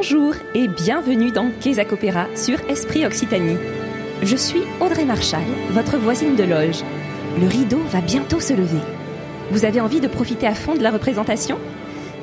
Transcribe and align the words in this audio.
Bonjour 0.00 0.32
et 0.54 0.68
bienvenue 0.68 1.32
dans 1.32 1.50
Quesac 1.50 1.90
Opéra 1.90 2.28
sur 2.36 2.60
Esprit 2.70 3.04
Occitanie. 3.04 3.56
Je 4.22 4.36
suis 4.36 4.60
Audrey 4.80 5.04
Marchal, 5.04 5.42
votre 5.70 5.96
voisine 5.98 6.36
de 6.36 6.44
loge. 6.44 6.84
Le 7.40 7.48
rideau 7.48 7.80
va 7.90 8.00
bientôt 8.00 8.38
se 8.38 8.52
lever. 8.52 8.78
Vous 9.50 9.64
avez 9.64 9.80
envie 9.80 9.98
de 9.98 10.06
profiter 10.06 10.46
à 10.46 10.54
fond 10.54 10.76
de 10.76 10.84
la 10.84 10.92
représentation? 10.92 11.58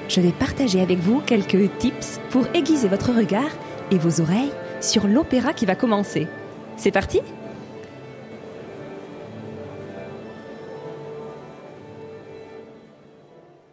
Je 0.08 0.22
vais 0.22 0.32
partager 0.32 0.80
avec 0.80 1.00
vous 1.00 1.20
quelques 1.20 1.78
tips 1.78 2.22
pour 2.30 2.48
aiguiser 2.54 2.88
votre 2.88 3.12
regard 3.12 3.52
et 3.92 3.98
vos 3.98 4.22
oreilles 4.22 4.54
sur 4.80 5.06
l'opéra 5.06 5.52
qui 5.52 5.66
va 5.66 5.76
commencer. 5.76 6.28
C'est 6.78 6.92
parti? 6.92 7.20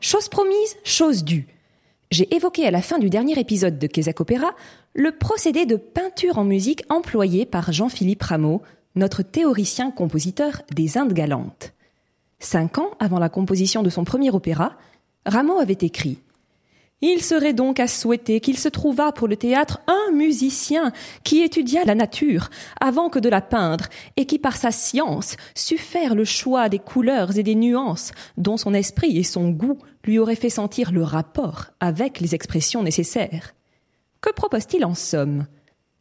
Chose 0.01 0.29
promise, 0.29 0.77
chose 0.83 1.23
due 1.23 1.47
j'ai 2.13 2.33
évoqué 2.35 2.67
à 2.67 2.71
la 2.71 2.83
fin 2.83 2.99
du 2.99 3.09
dernier 3.09 3.39
épisode 3.39 3.79
de 3.79 3.87
Kézak 3.87 4.21
Opéra 4.21 4.51
le 4.95 5.13
procédé 5.13 5.65
de 5.65 5.77
peinture 5.77 6.37
en 6.37 6.45
musique 6.45 6.85
employé 6.91 7.47
par 7.47 7.73
Jean-Philippe 7.73 8.23
Rameau, 8.23 8.61
notre 8.97 9.23
théoricien-compositeur 9.23 10.61
des 10.71 10.99
Indes 10.99 11.15
galantes. 11.15 11.73
Cinq 12.39 12.77
ans 12.77 12.91
avant 13.01 13.19
la 13.19 13.31
composition 13.31 13.83
de 13.83 13.89
son 13.89 14.05
premier 14.05 14.31
opéra, 14.31 14.77
Rameau 15.25 15.59
avait 15.59 15.79
écrit 15.81 16.19
il 17.03 17.21
serait 17.21 17.53
donc 17.53 17.81
à 17.81 17.89
souhaiter 17.89 18.41
qu'il 18.41 18.57
se 18.57 18.69
trouvât 18.69 19.13
pour 19.13 19.27
le 19.27 19.37
théâtre 19.37 19.81
un 19.89 20.13
musicien 20.13 20.93
qui 21.25 21.43
étudia 21.43 21.85
la 21.85 21.97
nature 21.97 22.49
avant 22.81 23.11
que 23.11 23.19
de 23.19 23.29
la 23.29 23.41
peindre 23.41 23.87
et 24.17 24.25
qui 24.25 24.39
par 24.39 24.57
sa 24.57 24.71
science 24.71 25.37
sut 25.55 25.79
faire 25.79 26.15
le 26.15 26.25
choix 26.25 26.69
des 26.69 26.79
couleurs 26.79 27.37
et 27.37 27.43
des 27.43 27.57
nuances 27.57 28.13
dont 28.37 28.57
son 28.57 28.73
esprit 28.73 29.19
et 29.19 29.25
son 29.25 29.51
goût 29.51 29.79
lui 30.05 30.21
auraient 30.21 30.37
fait 30.37 30.49
sentir 30.49 30.93
le 30.93 31.03
rapport 31.03 31.67
avec 31.81 32.21
les 32.21 32.37
expressions 32.37 32.85
nécessaires. 32.85 33.55
Que 34.21 34.33
propose-t-il 34.33 34.85
en 34.85 34.95
somme? 34.95 35.47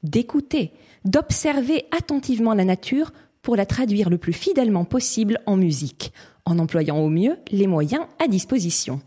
D'écouter, 0.04 0.72
d'observer 1.06 1.86
attentivement 1.98 2.54
la 2.54 2.66
nature 2.66 3.12
pour 3.42 3.56
la 3.56 3.66
traduire 3.66 4.12
le 4.12 4.20
plus 4.20 4.34
fidèlement 4.34 4.86
possible 4.86 5.40
en 5.48 5.58
musique, 5.58 6.14
en 6.46 6.60
employant 6.60 7.00
au 7.00 7.10
mieux 7.10 7.38
les 7.52 7.68
moyens 7.68 8.06
à 8.24 8.28
disposition. 8.28 9.02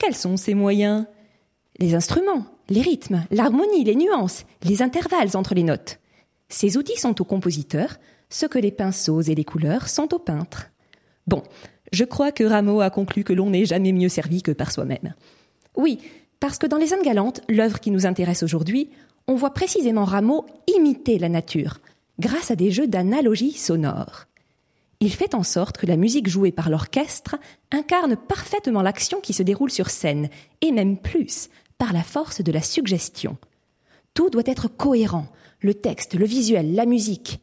Quels 0.00 0.16
sont 0.16 0.38
ces 0.38 0.54
moyens? 0.54 1.04
Les 1.78 1.94
instruments, 1.94 2.46
les 2.70 2.80
rythmes, 2.80 3.26
l'harmonie, 3.30 3.84
les 3.84 3.94
nuances, 3.94 4.46
les 4.62 4.80
intervalles 4.80 5.36
entre 5.36 5.54
les 5.54 5.62
notes. 5.62 6.00
Ces 6.48 6.78
outils 6.78 6.98
sont 6.98 7.20
aux 7.20 7.26
compositeurs, 7.26 7.98
ce 8.30 8.46
que 8.46 8.58
les 8.58 8.70
pinceaux 8.72 9.20
et 9.20 9.34
les 9.34 9.44
couleurs 9.44 9.90
sont 9.90 10.14
aux 10.14 10.18
peintres. 10.18 10.70
Bon, 11.26 11.42
je 11.92 12.04
crois 12.04 12.32
que 12.32 12.44
Rameau 12.44 12.80
a 12.80 12.88
conclu 12.88 13.24
que 13.24 13.34
l'on 13.34 13.50
n'est 13.50 13.66
jamais 13.66 13.92
mieux 13.92 14.08
servi 14.08 14.42
que 14.42 14.52
par 14.52 14.72
soi-même. 14.72 15.14
Oui, 15.76 15.98
parce 16.40 16.56
que 16.56 16.66
dans 16.66 16.78
Les 16.78 16.94
Indes 16.94 17.04
galantes, 17.04 17.42
l'œuvre 17.50 17.78
qui 17.78 17.90
nous 17.90 18.06
intéresse 18.06 18.42
aujourd'hui, 18.42 18.88
on 19.26 19.34
voit 19.34 19.52
précisément 19.52 20.06
Rameau 20.06 20.46
imiter 20.66 21.18
la 21.18 21.28
nature, 21.28 21.78
grâce 22.18 22.50
à 22.50 22.56
des 22.56 22.70
jeux 22.70 22.88
d'analogie 22.88 23.52
sonore. 23.52 24.24
Il 25.02 25.12
fait 25.12 25.34
en 25.34 25.42
sorte 25.42 25.78
que 25.78 25.86
la 25.86 25.96
musique 25.96 26.28
jouée 26.28 26.52
par 26.52 26.68
l'orchestre 26.68 27.36
incarne 27.70 28.16
parfaitement 28.16 28.82
l'action 28.82 29.20
qui 29.20 29.32
se 29.32 29.42
déroule 29.42 29.70
sur 29.70 29.88
scène, 29.88 30.28
et 30.60 30.72
même 30.72 30.98
plus, 30.98 31.48
par 31.78 31.94
la 31.94 32.02
force 32.02 32.42
de 32.42 32.52
la 32.52 32.60
suggestion. 32.60 33.38
Tout 34.12 34.28
doit 34.28 34.42
être 34.44 34.68
cohérent, 34.68 35.26
le 35.60 35.72
texte, 35.72 36.14
le 36.14 36.26
visuel, 36.26 36.74
la 36.74 36.84
musique. 36.84 37.40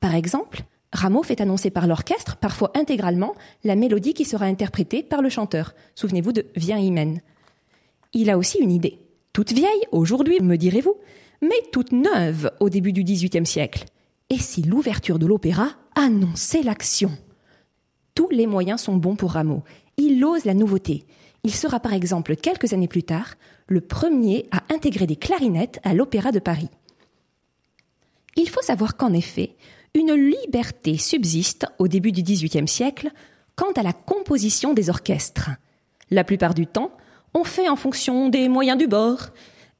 Par 0.00 0.14
exemple, 0.14 0.62
Rameau 0.90 1.22
fait 1.22 1.42
annoncer 1.42 1.68
par 1.68 1.86
l'orchestre, 1.86 2.36
parfois 2.36 2.72
intégralement, 2.74 3.34
la 3.62 3.76
mélodie 3.76 4.14
qui 4.14 4.24
sera 4.24 4.46
interprétée 4.46 5.02
par 5.02 5.20
le 5.20 5.28
chanteur. 5.28 5.74
Souvenez-vous 5.96 6.32
de 6.32 6.46
Viens 6.56 6.78
Hymen. 6.78 7.20
Il 8.14 8.30
a 8.30 8.38
aussi 8.38 8.58
une 8.58 8.72
idée. 8.72 9.00
Toute 9.34 9.52
vieille, 9.52 9.86
aujourd'hui, 9.92 10.40
me 10.40 10.56
direz-vous, 10.56 10.96
mais 11.42 11.60
toute 11.72 11.92
neuve 11.92 12.50
au 12.60 12.70
début 12.70 12.94
du 12.94 13.04
XVIIIe 13.04 13.44
siècle. 13.44 13.84
Et 14.30 14.38
si 14.38 14.62
l'ouverture 14.62 15.18
de 15.18 15.26
l'opéra 15.26 15.68
annonçait 15.96 16.62
l'action 16.62 17.10
Tous 18.14 18.28
les 18.30 18.46
moyens 18.46 18.82
sont 18.82 18.96
bons 18.96 19.16
pour 19.16 19.32
Rameau. 19.32 19.64
Il 19.96 20.24
ose 20.24 20.44
la 20.44 20.54
nouveauté. 20.54 21.04
Il 21.42 21.54
sera 21.54 21.80
par 21.80 21.94
exemple, 21.94 22.36
quelques 22.36 22.72
années 22.72 22.86
plus 22.86 23.02
tard, 23.02 23.34
le 23.66 23.80
premier 23.80 24.46
à 24.52 24.62
intégrer 24.72 25.06
des 25.06 25.16
clarinettes 25.16 25.80
à 25.82 25.94
l'Opéra 25.94 26.30
de 26.30 26.38
Paris. 26.38 26.68
Il 28.36 28.48
faut 28.48 28.62
savoir 28.62 28.96
qu'en 28.96 29.12
effet, 29.12 29.56
une 29.94 30.12
liberté 30.12 30.98
subsiste 30.98 31.66
au 31.78 31.88
début 31.88 32.12
du 32.12 32.22
XVIIIe 32.22 32.68
siècle 32.68 33.10
quant 33.56 33.72
à 33.72 33.82
la 33.82 33.94
composition 33.94 34.74
des 34.74 34.90
orchestres. 34.90 35.50
La 36.10 36.24
plupart 36.24 36.52
du 36.52 36.66
temps, 36.66 36.92
on 37.32 37.44
fait 37.44 37.68
en 37.68 37.76
fonction 37.76 38.28
des 38.28 38.48
moyens 38.48 38.76
du 38.76 38.86
bord, 38.86 39.30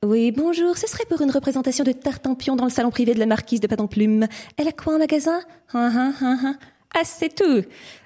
oui, 0.07 0.31
bonjour, 0.31 0.79
ce 0.79 0.87
serait 0.87 1.05
pour 1.09 1.21
une 1.21 1.33
représentation 1.33 1.83
de 1.83 1.91
Tartampion 1.91 2.55
dans 2.55 2.65
le 2.65 2.71
salon 2.71 2.91
privé 2.91 3.13
de 3.13 3.19
la 3.19 3.27
marquise 3.27 3.61
de 3.61 3.87
Plume. 3.87 4.27
Elle 4.57 4.69
a 4.69 4.73
quoi 4.73 4.95
en 4.95 4.99
magasin? 4.99 5.41
Ah, 5.75 5.91
ah, 5.93 6.13
ah, 6.23 6.55
ah, 6.95 7.01
c'est 7.05 7.35
tout. 7.35 7.63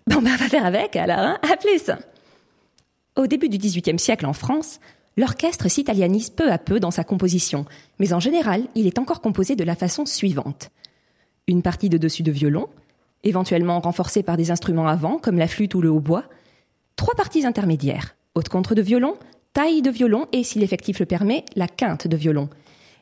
Bon, 0.06 0.22
ben, 0.22 0.30
on 0.32 0.36
va 0.36 0.48
faire 0.48 0.64
avec, 0.64 0.96
alors, 0.96 1.18
hein 1.18 1.38
à 1.42 1.56
plus. 1.58 1.90
Au 3.16 3.26
début 3.26 3.50
du 3.50 3.58
XVIIIe 3.58 3.98
siècle 3.98 4.24
en 4.24 4.32
France, 4.32 4.80
l'orchestre 5.18 5.68
s'italianise 5.68 6.30
peu 6.30 6.50
à 6.50 6.56
peu 6.56 6.80
dans 6.80 6.90
sa 6.90 7.04
composition, 7.04 7.66
mais 7.98 8.14
en 8.14 8.20
général, 8.20 8.62
il 8.74 8.86
est 8.86 8.98
encore 8.98 9.20
composé 9.20 9.54
de 9.54 9.64
la 9.64 9.76
façon 9.76 10.06
suivante. 10.06 10.70
Une 11.48 11.60
partie 11.60 11.90
de 11.90 11.98
dessus 11.98 12.22
de 12.22 12.32
violon, 12.32 12.68
éventuellement 13.24 13.78
renforcée 13.78 14.22
par 14.22 14.38
des 14.38 14.50
instruments 14.50 14.88
avant, 14.88 15.18
comme 15.18 15.36
la 15.36 15.48
flûte 15.48 15.74
ou 15.74 15.82
le 15.82 15.90
hautbois, 15.90 16.24
trois 16.96 17.14
parties 17.14 17.44
intermédiaires, 17.44 18.16
haute 18.34 18.48
contre 18.48 18.74
de 18.74 18.80
violon, 18.80 19.16
taille 19.52 19.82
de 19.82 19.90
violon 19.90 20.26
et, 20.32 20.44
si 20.44 20.58
l'effectif 20.58 21.00
le 21.00 21.06
permet, 21.06 21.44
la 21.56 21.68
quinte 21.68 22.06
de 22.06 22.16
violon. 22.16 22.48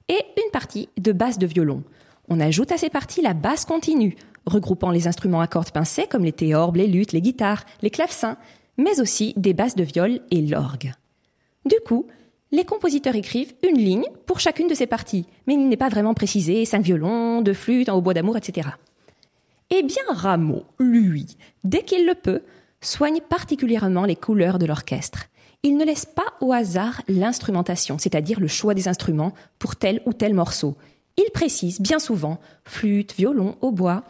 Et 0.08 0.18
une 0.36 0.50
partie 0.50 0.88
de 0.98 1.12
basse 1.12 1.38
de 1.38 1.46
violon. 1.46 1.82
On 2.28 2.40
ajoute 2.40 2.72
à 2.72 2.78
ces 2.78 2.90
parties 2.90 3.22
la 3.22 3.34
basse 3.34 3.64
continue, 3.64 4.16
regroupant 4.46 4.90
les 4.90 5.06
instruments 5.06 5.40
à 5.40 5.46
cordes 5.46 5.70
pincées 5.70 6.06
comme 6.08 6.24
les 6.24 6.32
théorbes, 6.32 6.76
les 6.76 6.86
luttes, 6.86 7.12
les 7.12 7.20
guitares, 7.20 7.64
les 7.82 7.90
clavecins, 7.90 8.38
mais 8.76 9.00
aussi 9.00 9.34
des 9.36 9.54
basses 9.54 9.76
de 9.76 9.84
viol 9.84 10.20
et 10.30 10.40
l'orgue. 10.40 10.92
Du 11.66 11.76
coup, 11.84 12.06
les 12.50 12.64
compositeurs 12.64 13.16
écrivent 13.16 13.52
une 13.68 13.78
ligne 13.78 14.06
pour 14.26 14.40
chacune 14.40 14.68
de 14.68 14.74
ces 14.74 14.86
parties, 14.86 15.26
mais 15.46 15.54
il 15.54 15.68
n'est 15.68 15.76
pas 15.76 15.90
vraiment 15.90 16.14
précisé 16.14 16.64
cinq 16.64 16.82
violons, 16.82 17.42
deux 17.42 17.52
flûtes, 17.52 17.90
un 17.90 17.94
hautbois 17.94 18.14
d'amour, 18.14 18.38
etc. 18.38 18.68
Eh 19.70 19.82
bien, 19.82 20.02
Rameau, 20.08 20.64
lui, 20.78 21.26
dès 21.64 21.82
qu'il 21.82 22.06
le 22.06 22.14
peut, 22.14 22.42
soigne 22.80 23.20
particulièrement 23.20 24.04
les 24.04 24.16
couleurs 24.16 24.58
de 24.58 24.64
l'orchestre 24.64 25.26
il 25.62 25.76
ne 25.76 25.84
laisse 25.84 26.06
pas 26.06 26.34
au 26.40 26.52
hasard 26.52 27.02
l'instrumentation, 27.08 27.98
c'est-à-dire 27.98 28.40
le 28.40 28.48
choix 28.48 28.74
des 28.74 28.88
instruments 28.88 29.34
pour 29.58 29.76
tel 29.76 30.00
ou 30.06 30.12
tel 30.12 30.34
morceau. 30.34 30.76
Il 31.16 31.30
précise 31.32 31.80
bien 31.80 31.98
souvent 31.98 32.38
flûte, 32.64 33.14
violon, 33.16 33.56
hautbois. 33.60 34.04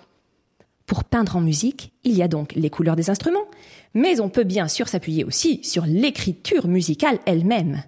Pour 0.86 1.04
peindre 1.04 1.36
en 1.36 1.41
musique, 1.41 1.92
il 2.04 2.14
y 2.14 2.22
a 2.22 2.28
donc 2.28 2.53
les 2.54 2.70
couleurs 2.70 2.97
des 2.97 3.10
instruments, 3.10 3.47
mais 3.94 4.20
on 4.20 4.28
peut 4.28 4.44
bien 4.44 4.69
sûr 4.69 4.88
s'appuyer 4.88 5.25
aussi 5.25 5.62
sur 5.64 5.84
l'écriture 5.86 6.66
musicale 6.66 7.19
elle-même. 7.26 7.82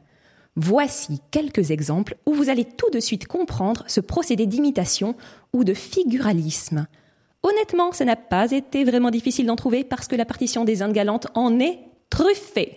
Voici 0.57 1.21
quelques 1.31 1.71
exemples 1.71 2.17
où 2.27 2.35
vous 2.35 2.49
allez 2.49 2.65
tout 2.65 2.91
de 2.91 3.01
suite 3.01 3.27
comprendre 3.27 3.85
ce 3.87 4.01
procédé 4.01 4.47
d'imitation 4.47 5.15
ou 5.53 5.65
de 5.65 5.75
figuralisme. 5.75 6.87
Honnêtement, 7.43 7.93
ça 7.93 8.05
n'a 8.05 8.17
pas 8.17 8.51
été 8.51 8.85
vraiment 8.85 9.11
difficile 9.11 9.47
d'en 9.47 9.57
trouver 9.57 9.85
parce 9.85 10.09
que 10.09 10.17
la 10.17 10.27
partition 10.27 10.65
des 10.65 10.83
Indes 10.83 10.93
galantes 10.93 11.29
en 11.35 11.59
est 11.61 11.79
truffée. 12.11 12.77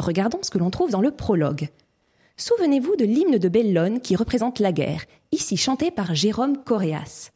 Regardons 0.00 0.40
ce 0.42 0.50
que 0.50 0.58
l'on 0.58 0.70
trouve 0.70 0.90
dans 0.90 1.00
le 1.00 1.10
prologue. 1.10 1.68
Souvenez-vous 2.36 2.96
de 2.96 3.04
l'hymne 3.04 3.38
de 3.38 3.48
Bellone 3.48 4.00
qui 4.00 4.16
représente 4.16 4.58
la 4.58 4.72
guerre, 4.72 5.04
ici 5.30 5.56
chanté 5.56 5.90
par 5.90 6.14
Jérôme 6.14 6.56
Coréas. 6.64 7.30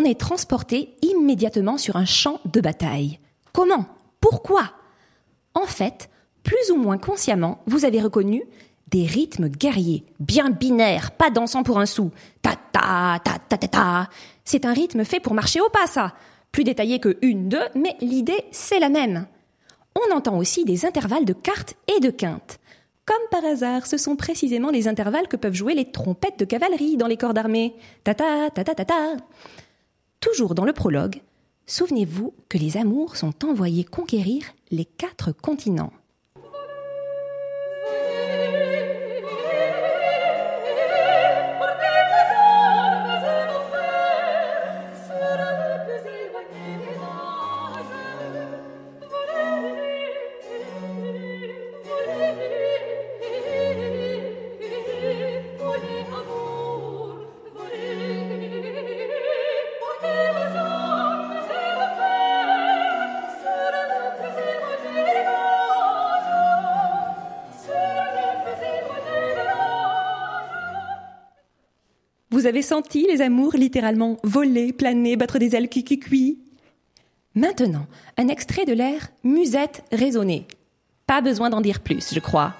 On 0.00 0.04
est 0.04 0.18
transporté 0.18 0.94
immédiatement 1.02 1.76
sur 1.76 1.96
un 1.96 2.06
champ 2.06 2.40
de 2.46 2.60
bataille. 2.60 3.18
Comment? 3.52 3.86
Pourquoi? 4.20 4.72
En 5.54 5.66
fait, 5.66 6.08
plus 6.42 6.70
ou 6.72 6.76
moins 6.76 6.96
consciemment, 6.96 7.58
vous 7.66 7.84
avez 7.84 8.00
reconnu 8.00 8.42
des 8.88 9.04
rythmes 9.04 9.48
guerriers, 9.48 10.04
bien 10.18 10.50
binaires, 10.50 11.10
pas 11.12 11.30
dansant 11.30 11.62
pour 11.62 11.78
un 11.78 11.86
sou. 11.86 12.10
Ta 12.40 12.54
ta 12.72 13.20
ta 13.22 13.38
ta 13.38 13.58
ta 13.58 13.68
ta. 13.68 14.10
C'est 14.44 14.64
un 14.64 14.72
rythme 14.72 15.04
fait 15.04 15.20
pour 15.20 15.34
marcher 15.34 15.60
au 15.60 15.68
pas, 15.68 15.86
ça. 15.86 16.14
Plus 16.50 16.64
détaillé 16.64 16.98
que 16.98 17.18
une, 17.20 17.48
deux, 17.48 17.68
mais 17.74 17.96
l'idée, 18.00 18.44
c'est 18.50 18.80
la 18.80 18.88
même. 18.88 19.26
On 19.94 20.16
entend 20.16 20.38
aussi 20.38 20.64
des 20.64 20.86
intervalles 20.86 21.26
de 21.26 21.34
quartes 21.34 21.74
et 21.94 22.00
de 22.00 22.10
quintes 22.10 22.58
Comme 23.04 23.28
par 23.30 23.44
hasard, 23.44 23.86
ce 23.86 23.98
sont 23.98 24.16
précisément 24.16 24.70
les 24.70 24.88
intervalles 24.88 25.28
que 25.28 25.36
peuvent 25.36 25.54
jouer 25.54 25.74
les 25.74 25.90
trompettes 25.90 26.38
de 26.38 26.44
cavalerie 26.46 26.96
dans 26.96 27.06
les 27.06 27.16
corps 27.18 27.34
d'armée. 27.34 27.74
Ta 28.02 28.14
ta 28.14 28.50
ta 28.50 28.64
ta 28.64 28.74
ta 28.74 28.84
ta. 28.86 29.16
Toujours 30.20 30.54
dans 30.54 30.66
le 30.66 30.74
prologue, 30.74 31.22
souvenez-vous 31.66 32.34
que 32.50 32.58
les 32.58 32.76
amours 32.76 33.16
sont 33.16 33.42
envoyés 33.42 33.84
conquérir 33.84 34.42
les 34.70 34.84
quatre 34.84 35.32
continents. 35.32 35.94
Avez 72.50 72.62
senti 72.62 73.06
les 73.06 73.22
amours 73.22 73.54
littéralement 73.54 74.16
voler, 74.24 74.72
planer, 74.72 75.16
battre 75.16 75.38
des 75.38 75.54
ailes 75.54 75.68
cuicui 75.68 76.40
Maintenant, 77.36 77.86
un 78.18 78.26
extrait 78.26 78.64
de 78.64 78.72
l'air 78.72 79.08
Musette 79.22 79.84
raisonnée. 79.92 80.48
Pas 81.06 81.20
besoin 81.20 81.48
d'en 81.48 81.60
dire 81.60 81.78
plus, 81.78 82.12
je 82.12 82.18
crois. 82.18 82.54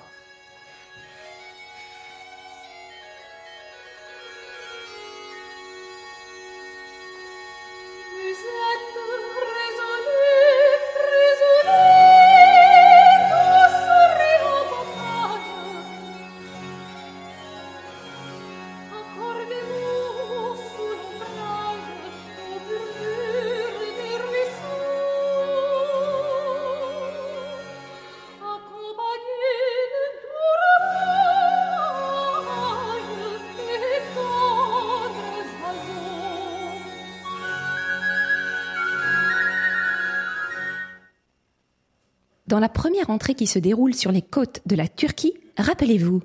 Dans 42.50 42.58
la 42.58 42.68
première 42.68 43.10
entrée 43.10 43.34
qui 43.34 43.46
se 43.46 43.60
déroule 43.60 43.94
sur 43.94 44.10
les 44.10 44.22
côtes 44.22 44.60
de 44.66 44.74
la 44.74 44.88
Turquie, 44.88 45.34
rappelez-vous, 45.56 46.20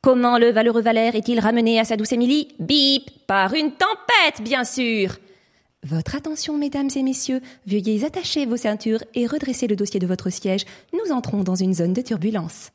comment 0.00 0.36
le 0.36 0.50
valeureux 0.50 0.82
Valère 0.82 1.14
est-il 1.14 1.38
ramené 1.38 1.78
à 1.78 1.84
sa 1.84 1.96
douce 1.96 2.10
Émilie? 2.10 2.48
Bip 2.58 3.08
Par 3.28 3.54
une 3.54 3.70
tempête, 3.70 4.42
bien 4.42 4.64
sûr 4.64 5.18
Votre 5.84 6.16
attention, 6.16 6.58
mesdames 6.58 6.90
et 6.96 7.04
messieurs, 7.04 7.40
veuillez 7.64 8.04
attacher 8.04 8.44
vos 8.44 8.56
ceintures 8.56 9.04
et 9.14 9.28
redresser 9.28 9.68
le 9.68 9.76
dossier 9.76 10.00
de 10.00 10.08
votre 10.08 10.30
siège. 10.30 10.64
Nous 10.92 11.12
entrons 11.12 11.44
dans 11.44 11.54
une 11.54 11.74
zone 11.74 11.92
de 11.92 12.02
turbulence. 12.02 12.72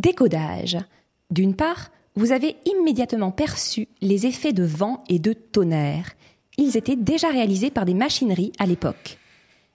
Décodage. 0.00 0.78
D'une 1.30 1.54
part, 1.54 1.90
vous 2.14 2.32
avez 2.32 2.56
immédiatement 2.64 3.32
perçu 3.32 3.86
les 4.00 4.24
effets 4.24 4.54
de 4.54 4.64
vent 4.64 5.04
et 5.10 5.18
de 5.18 5.34
tonnerre. 5.34 6.12
Ils 6.56 6.78
étaient 6.78 6.96
déjà 6.96 7.28
réalisés 7.28 7.70
par 7.70 7.84
des 7.84 7.92
machineries 7.92 8.52
à 8.58 8.64
l'époque. 8.64 9.18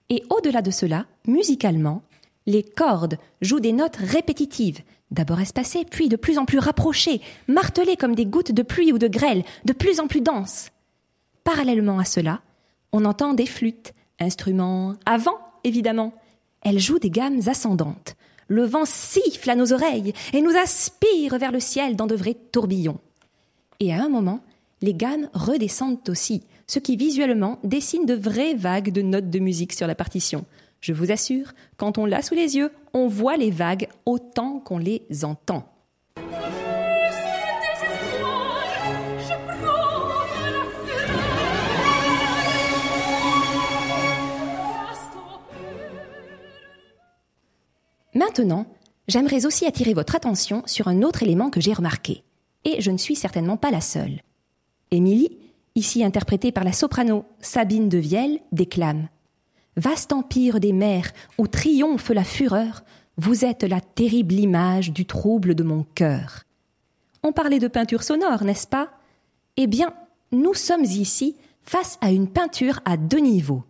Et 0.10 0.24
au-delà 0.32 0.64
de 0.64 0.72
cela, 0.72 1.06
musicalement, 1.28 2.02
les 2.48 2.64
cordes 2.64 3.20
jouent 3.42 3.60
des 3.60 3.72
notes 3.72 3.98
répétitives, 3.98 4.82
d'abord 5.12 5.42
espacées, 5.42 5.86
puis 5.88 6.10
de 6.10 6.16
plus 6.16 6.40
en 6.40 6.46
plus 6.46 6.58
rapprochées, 6.58 7.22
martelées 7.48 7.96
comme 7.96 8.16
des 8.16 8.26
gouttes 8.26 8.52
de 8.52 8.64
pluie 8.64 8.92
ou 8.92 8.98
de 8.98 9.08
grêle, 9.08 9.44
de 9.66 9.74
plus 9.74 10.00
en 10.00 10.08
plus 10.08 10.22
denses. 10.22 10.72
Parallèlement 11.44 12.00
à 12.00 12.06
cela, 12.06 12.42
on 12.92 13.06
entend 13.06 13.36
des 13.36 13.46
flûtes, 13.46 13.94
instruments 14.20 14.96
à 15.06 15.20
vent, 15.20 15.38
évidemment. 15.64 16.14
Elles 16.64 16.80
jouent 16.80 16.98
des 16.98 17.12
gammes 17.12 17.42
ascendantes, 17.46 18.16
le 18.48 18.64
vent 18.64 18.86
siffle 18.86 19.50
à 19.50 19.56
nos 19.56 19.74
oreilles 19.74 20.14
et 20.34 20.42
nous 20.42 20.56
aspire 20.56 21.38
vers 21.38 21.52
le 21.52 21.60
ciel 21.60 21.96
dans 21.96 22.08
de 22.08 22.16
vrais 22.16 22.38
tourbillons. 22.52 23.00
Et 23.80 23.94
à 23.94 24.04
un 24.04 24.10
moment, 24.10 24.42
les 24.82 24.94
gammes 24.94 25.30
redescendent 25.34 26.10
aussi, 26.10 26.44
ce 26.68 26.80
qui 26.80 26.96
visuellement 26.96 27.60
dessine 27.64 28.06
de 28.06 28.14
vraies 28.14 28.56
vagues 28.56 28.92
de 28.92 29.02
notes 29.02 29.30
de 29.30 29.40
musique 29.40 29.74
sur 29.74 29.88
la 29.88 29.96
partition. 29.96 30.46
Je 30.82 30.94
vous 30.94 31.12
assure, 31.12 31.54
quand 31.78 31.98
on 31.98 32.06
l'a 32.06 32.22
sous 32.22 32.36
les 32.36 32.56
yeux, 32.56 32.72
on 32.94 33.08
voit 33.08 33.38
les 33.38 33.52
vagues 33.52 33.88
autant 34.06 34.60
qu'on 34.60 34.78
les 34.78 35.04
entend. 35.24 35.75
Maintenant, 48.16 48.66
j'aimerais 49.10 49.46
aussi 49.46 49.66
attirer 49.66 49.94
votre 49.94 50.16
attention 50.16 50.64
sur 50.66 50.88
un 50.88 51.02
autre 51.04 51.22
élément 51.22 51.50
que 51.50 51.60
j'ai 51.60 51.74
remarqué. 51.74 52.24
Et 52.64 52.82
je 52.82 52.90
ne 52.90 52.98
suis 52.98 53.16
certainement 53.16 53.58
pas 53.58 53.72
la 53.72 53.82
seule. 53.82 54.22
Émilie, 54.90 55.38
ici 55.76 56.04
interprétée 56.04 56.54
par 56.54 56.64
la 56.64 56.72
soprano 56.72 57.26
Sabine 57.42 57.90
de 57.90 57.98
Vielle, 57.98 58.40
déclame 58.52 59.10
Vaste 59.76 60.14
empire 60.14 60.62
des 60.62 60.72
mers 60.72 61.12
où 61.38 61.48
triomphe 61.48 62.10
la 62.10 62.24
fureur, 62.24 62.86
vous 63.18 63.44
êtes 63.44 63.64
la 63.64 63.82
terrible 63.82 64.36
image 64.36 64.92
du 64.92 65.06
trouble 65.06 65.54
de 65.54 65.64
mon 65.64 65.84
cœur. 65.96 66.44
On 67.24 67.34
parlait 67.34 67.60
de 67.60 67.68
peinture 67.68 68.04
sonore, 68.04 68.46
n'est-ce 68.46 68.68
pas? 68.68 68.92
Eh 69.58 69.68
bien, 69.68 69.94
nous 70.32 70.54
sommes 70.54 70.86
ici 70.86 71.36
face 71.62 71.98
à 72.00 72.12
une 72.12 72.30
peinture 72.30 72.80
à 72.86 72.96
deux 72.96 73.20
niveaux. 73.20 73.64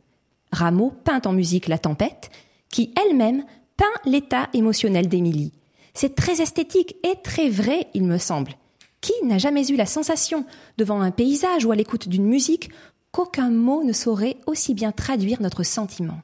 Rameau 0.52 0.92
peint 1.04 1.22
en 1.26 1.34
musique 1.34 1.68
La 1.68 1.80
Tempête, 1.80 2.30
qui 2.70 2.94
elle-même 3.04 3.44
peint 3.78 3.86
l'état 4.06 4.50
émotionnel 4.54 5.08
d'Émilie. 5.08 5.54
C'est 5.94 6.16
très 6.16 6.42
esthétique 6.42 6.96
et 7.04 7.16
très 7.24 7.50
vrai, 7.50 7.88
il 7.94 8.04
me 8.04 8.18
semble. 8.18 8.54
Qui 9.02 9.14
n'a 9.24 9.38
jamais 9.38 9.68
eu 9.68 9.76
la 9.76 9.86
sensation, 9.86 10.46
devant 10.78 11.02
un 11.02 11.12
paysage 11.12 11.66
ou 11.66 11.72
à 11.72 11.76
l'écoute 11.76 12.10
d'une 12.10 12.26
musique, 12.26 12.70
qu'aucun 13.12 13.50
mot 13.50 13.84
ne 13.84 13.94
saurait 13.94 14.38
aussi 14.46 14.74
bien 14.74 14.92
traduire 14.92 15.42
notre 15.42 15.64
sentiment? 15.64 16.22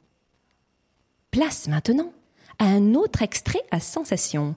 Place 1.30 1.68
maintenant 1.68 2.12
à 2.60 2.66
un 2.66 2.96
autre 2.96 3.22
extrait 3.22 3.64
à 3.72 3.80
sensation. 3.80 4.56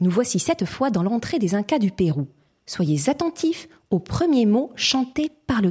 Nous 0.00 0.10
voici 0.10 0.38
cette 0.38 0.66
fois 0.66 0.90
dans 0.90 1.02
l'entrée 1.02 1.38
des 1.38 1.54
Incas 1.54 1.78
du 1.78 1.90
Pérou. 1.90 2.26
Soyez 2.66 3.08
attentifs 3.08 3.68
aux 3.90 3.98
premiers 3.98 4.46
mots 4.46 4.72
chantés 4.76 5.30
par 5.46 5.62
le 5.62 5.70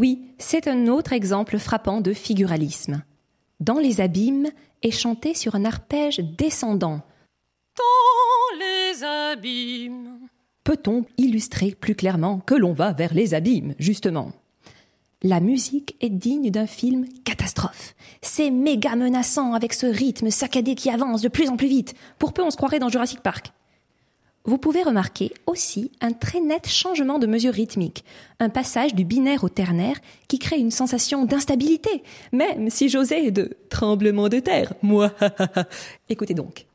chœur. 0.00 0.16
c'est 0.38 0.68
un 0.68 0.86
autre 0.86 1.12
exemple 1.12 1.58
frappant 1.58 2.00
de 2.00 2.12
figuralisme. 2.12 3.02
Dans 3.60 3.78
les 3.78 4.00
abîmes 4.00 4.48
est 4.82 4.90
chanté 4.90 5.34
sur 5.34 5.54
un 5.54 5.64
arpège 5.64 6.18
descendant. 6.18 7.00
Dans 7.76 8.58
les 8.58 9.04
abîmes. 9.04 10.28
Peut-on 10.64 11.04
illustrer 11.16 11.74
plus 11.78 11.94
clairement 11.94 12.40
que 12.40 12.54
l'on 12.54 12.72
va 12.72 12.92
vers 12.92 13.14
les 13.14 13.34
abîmes, 13.34 13.74
justement? 13.78 14.32
La 15.22 15.40
musique 15.40 15.96
est 16.00 16.10
digne 16.10 16.50
d'un 16.50 16.68
film 16.68 17.06
catastrophe. 17.24 17.96
C'est 18.22 18.50
méga 18.50 18.94
menaçant 18.94 19.52
avec 19.52 19.72
ce 19.72 19.86
rythme 19.86 20.30
saccadé 20.30 20.76
qui 20.76 20.90
avance 20.90 21.22
de 21.22 21.28
plus 21.28 21.48
en 21.48 21.56
plus 21.56 21.66
vite. 21.66 21.94
Pour 22.20 22.32
peu 22.32 22.42
on 22.42 22.50
se 22.50 22.56
croirait 22.56 22.78
dans 22.78 22.88
Jurassic 22.88 23.20
Park 23.20 23.52
vous 24.44 24.58
pouvez 24.58 24.82
remarquer 24.82 25.32
aussi 25.46 25.92
un 26.00 26.12
très 26.12 26.40
net 26.40 26.68
changement 26.68 27.18
de 27.18 27.26
mesure 27.26 27.52
rythmique, 27.52 28.04
un 28.40 28.48
passage 28.48 28.94
du 28.94 29.04
binaire 29.04 29.44
au 29.44 29.48
ternaire 29.48 29.96
qui 30.26 30.38
crée 30.38 30.58
une 30.58 30.70
sensation 30.70 31.24
d'instabilité, 31.24 32.02
même 32.32 32.70
si 32.70 32.88
j'osais 32.88 33.30
de 33.30 33.56
tremblement 33.68 34.28
de 34.28 34.40
terre, 34.40 34.72
moi. 34.82 35.12
Écoutez 36.08 36.34
donc. 36.34 36.66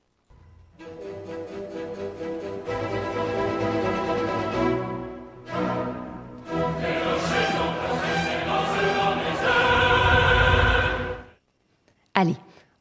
Allez, 12.15 12.35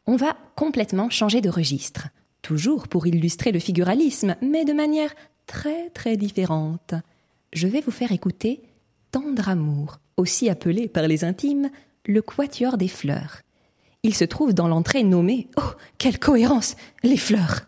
on 0.06 0.16
va 0.16 0.36
complètement 0.54 1.08
changer 1.08 1.40
de 1.40 1.48
registre 1.48 2.08
toujours 2.42 2.88
pour 2.88 3.06
illustrer 3.06 3.52
le 3.52 3.58
figuralisme, 3.60 4.36
mais 4.42 4.64
de 4.64 4.72
manière 4.72 5.14
très 5.46 5.90
très 5.90 6.16
différente. 6.16 6.94
Je 7.52 7.68
vais 7.68 7.80
vous 7.80 7.90
faire 7.90 8.12
écouter 8.12 8.60
Tendre 9.10 9.48
Amour, 9.48 9.98
aussi 10.16 10.48
appelé 10.48 10.88
par 10.88 11.06
les 11.06 11.24
intimes 11.24 11.70
le 12.06 12.20
Quatuor 12.20 12.76
des 12.76 12.88
fleurs. 12.88 13.42
Il 14.02 14.14
se 14.14 14.24
trouve 14.24 14.52
dans 14.52 14.68
l'entrée 14.68 15.04
nommée 15.04 15.48
Oh, 15.56 15.70
quelle 15.98 16.18
cohérence 16.18 16.76
Les 17.02 17.16
fleurs 17.16 17.60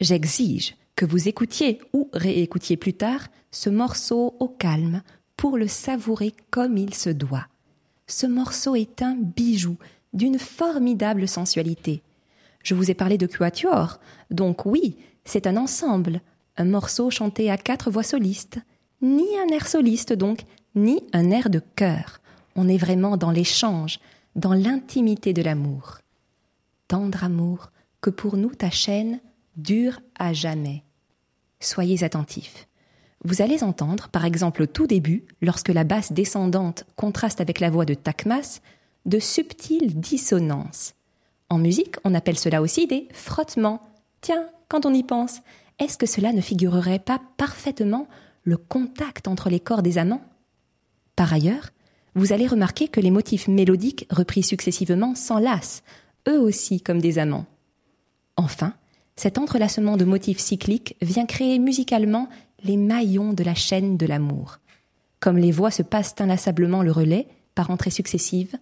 J'exige 0.00 0.76
que 0.96 1.06
vous 1.06 1.28
écoutiez 1.28 1.80
ou 1.92 2.10
réécoutiez 2.12 2.76
plus 2.76 2.94
tard 2.94 3.28
ce 3.52 3.70
morceau 3.70 4.34
au 4.40 4.48
calme 4.48 5.02
pour 5.36 5.56
le 5.56 5.68
savourer 5.68 6.34
comme 6.50 6.76
il 6.76 6.94
se 6.94 7.10
doit. 7.10 7.46
Ce 8.08 8.26
morceau 8.26 8.74
est 8.74 9.02
un 9.02 9.14
bijou 9.14 9.76
d'une 10.12 10.38
formidable 10.38 11.28
sensualité. 11.28 12.02
Je 12.68 12.74
vous 12.74 12.90
ai 12.90 12.94
parlé 12.94 13.16
de 13.16 13.26
quatuor, 13.26 13.98
donc 14.30 14.66
oui, 14.66 14.98
c'est 15.24 15.46
un 15.46 15.56
ensemble, 15.56 16.20
un 16.58 16.66
morceau 16.66 17.08
chanté 17.08 17.50
à 17.50 17.56
quatre 17.56 17.90
voix 17.90 18.02
solistes, 18.02 18.58
ni 19.00 19.24
un 19.38 19.46
air 19.46 19.66
soliste 19.66 20.12
donc, 20.12 20.42
ni 20.74 21.02
un 21.14 21.30
air 21.30 21.48
de 21.48 21.62
chœur. 21.76 22.20
On 22.56 22.68
est 22.68 22.76
vraiment 22.76 23.16
dans 23.16 23.30
l'échange, 23.30 24.00
dans 24.36 24.52
l'intimité 24.52 25.32
de 25.32 25.40
l'amour. 25.40 26.00
Tendre 26.88 27.24
amour 27.24 27.70
que 28.02 28.10
pour 28.10 28.36
nous 28.36 28.54
ta 28.54 28.68
chaîne 28.68 29.18
dure 29.56 30.00
à 30.18 30.34
jamais. 30.34 30.84
Soyez 31.60 32.04
attentifs. 32.04 32.68
Vous 33.24 33.40
allez 33.40 33.64
entendre, 33.64 34.10
par 34.10 34.26
exemple 34.26 34.64
au 34.64 34.66
tout 34.66 34.86
début, 34.86 35.24
lorsque 35.40 35.70
la 35.70 35.84
basse 35.84 36.12
descendante 36.12 36.84
contraste 36.96 37.40
avec 37.40 37.60
la 37.60 37.70
voix 37.70 37.86
de 37.86 37.94
Takmas, 37.94 38.60
de 39.06 39.20
subtiles 39.20 39.98
dissonances. 39.98 40.92
En 41.50 41.58
musique, 41.58 41.96
on 42.04 42.14
appelle 42.14 42.38
cela 42.38 42.60
aussi 42.60 42.86
des 42.86 43.08
frottements. 43.12 43.80
Tiens, 44.20 44.48
quand 44.68 44.84
on 44.84 44.92
y 44.92 45.02
pense, 45.02 45.40
est-ce 45.78 45.96
que 45.96 46.06
cela 46.06 46.32
ne 46.32 46.40
figurerait 46.40 46.98
pas 46.98 47.20
parfaitement 47.36 48.08
le 48.42 48.56
contact 48.56 49.28
entre 49.28 49.48
les 49.48 49.60
corps 49.60 49.82
des 49.82 49.98
amants? 49.98 50.22
Par 51.16 51.32
ailleurs, 51.32 51.70
vous 52.14 52.32
allez 52.32 52.46
remarquer 52.46 52.88
que 52.88 53.00
les 53.00 53.10
motifs 53.10 53.48
mélodiques 53.48 54.06
repris 54.10 54.42
successivement 54.42 55.14
s'enlacent, 55.14 55.82
eux 56.28 56.40
aussi 56.40 56.80
comme 56.80 57.00
des 57.00 57.18
amants. 57.18 57.46
Enfin, 58.36 58.74
cet 59.16 59.38
entrelacement 59.38 59.96
de 59.96 60.04
motifs 60.04 60.38
cycliques 60.38 60.96
vient 61.00 61.26
créer 61.26 61.58
musicalement 61.58 62.28
les 62.62 62.76
maillons 62.76 63.32
de 63.32 63.44
la 63.44 63.54
chaîne 63.54 63.96
de 63.96 64.06
l'amour. 64.06 64.58
Comme 65.20 65.38
les 65.38 65.52
voix 65.52 65.70
se 65.70 65.82
passent 65.82 66.14
inlassablement 66.18 66.82
le 66.82 66.92
relais, 66.92 67.28
par 67.54 67.70
entrées 67.70 67.90
successives, 67.90 68.56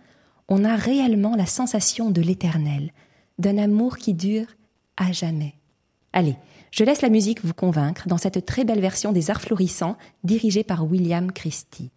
on 0.49 0.65
a 0.65 0.77
réellement 0.77 1.35
la 1.35 1.47
sensation 1.47 2.11
de 2.11 2.21
l'éternel, 2.21 2.93
d'un 3.39 3.59
amour 3.59 3.99
qui 3.99 4.15
dure 4.15 4.47
à 4.97 5.13
jamais. 5.13 5.55
Allez, 6.13 6.37
je 6.71 6.85
laisse 6.85 7.03
la 7.03 7.09
musique 7.09 7.45
vous 7.45 7.55
convaincre 7.55 8.09
dans 8.09 8.19
cette 8.19 8.47
très 8.47 8.65
belle 8.65 8.81
version 8.81 9.13
des 9.13 9.31
Arts 9.31 9.41
florissants 9.41 9.97
dirigée 10.25 10.65
par 10.65 10.87
William 10.87 11.33
Christie. 11.33 11.91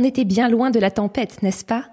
On 0.00 0.04
était 0.04 0.24
bien 0.24 0.48
loin 0.48 0.70
de 0.70 0.78
la 0.78 0.92
tempête, 0.92 1.42
n'est-ce 1.42 1.64
pas? 1.64 1.86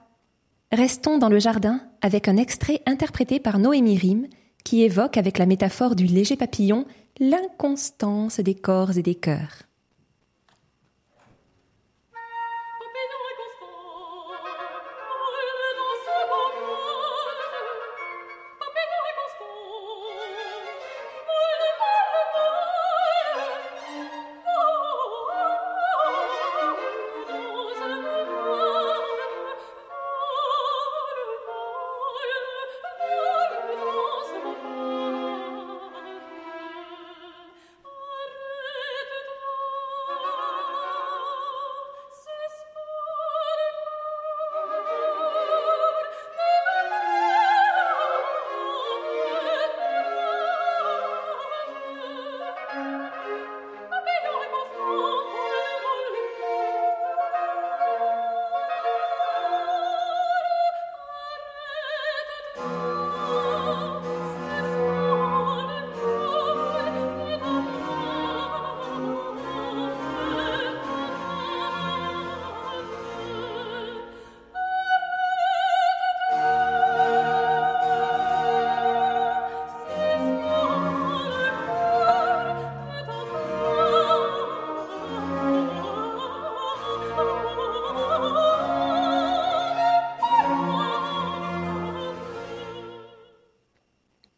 Restons 0.71 1.17
dans 1.17 1.27
le 1.27 1.39
jardin 1.39 1.81
avec 2.03 2.27
un 2.27 2.37
extrait 2.37 2.83
interprété 2.85 3.39
par 3.39 3.57
Noémie 3.57 3.97
Rime 3.97 4.27
qui 4.63 4.83
évoque 4.83 5.17
avec 5.17 5.39
la 5.39 5.47
métaphore 5.47 5.95
du 5.95 6.05
léger 6.05 6.35
papillon 6.35 6.85
l'inconstance 7.19 8.39
des 8.39 8.53
corps 8.53 8.95
et 8.95 9.01
des 9.01 9.15
cœurs. 9.15 9.63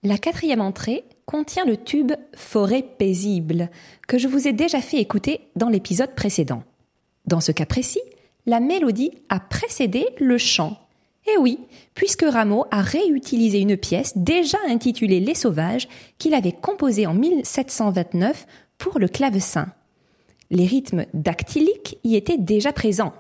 La 0.04 0.18
quatrième 0.18 0.62
entrée 0.62 1.04
contient 1.26 1.66
le 1.66 1.76
tube 1.76 2.12
Forêt 2.36 2.84
paisible 2.84 3.70
que 4.08 4.18
je 4.18 4.28
vous 4.28 4.48
ai 4.48 4.54
déjà 4.54 4.80
fait 4.80 4.98
écouter 4.98 5.42
dans 5.56 5.70
l'épisode 5.70 6.14
précédent. 6.14 6.64
Dans 7.26 7.42
ce 7.42 7.52
cas 7.52 7.66
précis, 7.66 8.02
la 8.46 8.60
mélodie 8.60 9.12
a 9.30 9.40
précédé 9.40 10.06
le 10.20 10.38
chant. 10.38 10.78
Et 11.26 11.38
oui, 11.40 11.60
puisque 11.96 12.24
Rameau 12.24 12.66
a 12.72 12.82
réutilisé 12.82 13.60
une 13.60 13.76
pièce 13.76 14.14
déjà 14.16 14.60
intitulée 14.68 15.20
Les 15.20 15.36
Sauvages 15.36 15.90
qu'il 16.20 16.36
avait 16.36 16.54
composée 16.54 17.08
en 17.08 17.14
1729 17.14 18.46
pour 18.78 19.00
le 19.00 19.08
clavecin. 19.08 19.68
Les 20.52 20.66
rythmes 20.66 21.06
dactyliques 21.14 21.98
y 22.04 22.16
étaient 22.16 22.38
déjà 22.38 22.72
présents. 22.72 23.14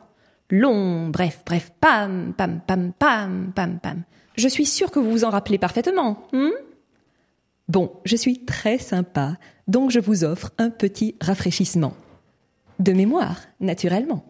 Long, 0.49 1.09
bref, 1.09 1.41
bref, 1.45 1.73
pam, 1.81 2.33
pam, 2.37 2.61
pam, 2.65 2.93
pam, 2.97 3.51
pam, 3.53 3.79
pam. 3.79 4.03
Je 4.37 4.47
suis 4.47 4.65
sûre 4.65 4.91
que 4.91 4.99
vous 4.99 5.11
vous 5.11 5.23
en 5.25 5.31
rappelez 5.31 5.57
parfaitement. 5.57 6.19
Hmm? 6.31 6.51
Bon, 7.67 7.91
je 8.05 8.15
suis 8.15 8.45
très 8.45 8.77
sympa, 8.77 9.35
donc 9.67 9.91
je 9.91 9.99
vous 9.99 10.23
offre 10.23 10.51
un 10.57 10.69
petit 10.69 11.15
rafraîchissement. 11.19 11.93
De 12.79 12.93
mémoire, 12.93 13.41
naturellement. 13.59 14.23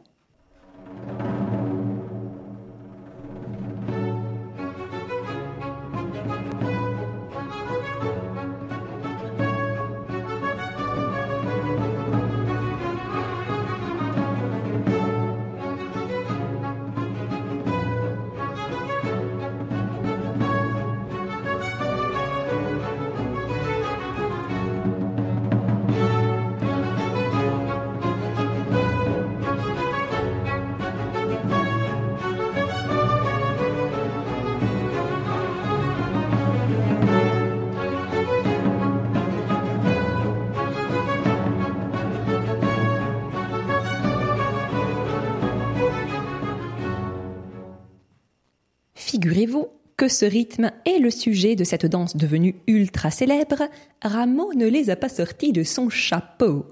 Figurez-vous 49.37 49.67
que 49.97 50.07
ce 50.07 50.25
rythme 50.25 50.71
est 50.85 50.97
le 50.97 51.11
sujet 51.11 51.55
de 51.55 51.63
cette 51.63 51.85
danse 51.85 52.17
devenue 52.17 52.55
ultra 52.65 53.11
célèbre, 53.11 53.69
Rameau 54.01 54.51
ne 54.55 54.65
les 54.65 54.89
a 54.89 54.95
pas 54.95 55.09
sortis 55.09 55.51
de 55.51 55.61
son 55.61 55.89
chapeau. 55.89 56.65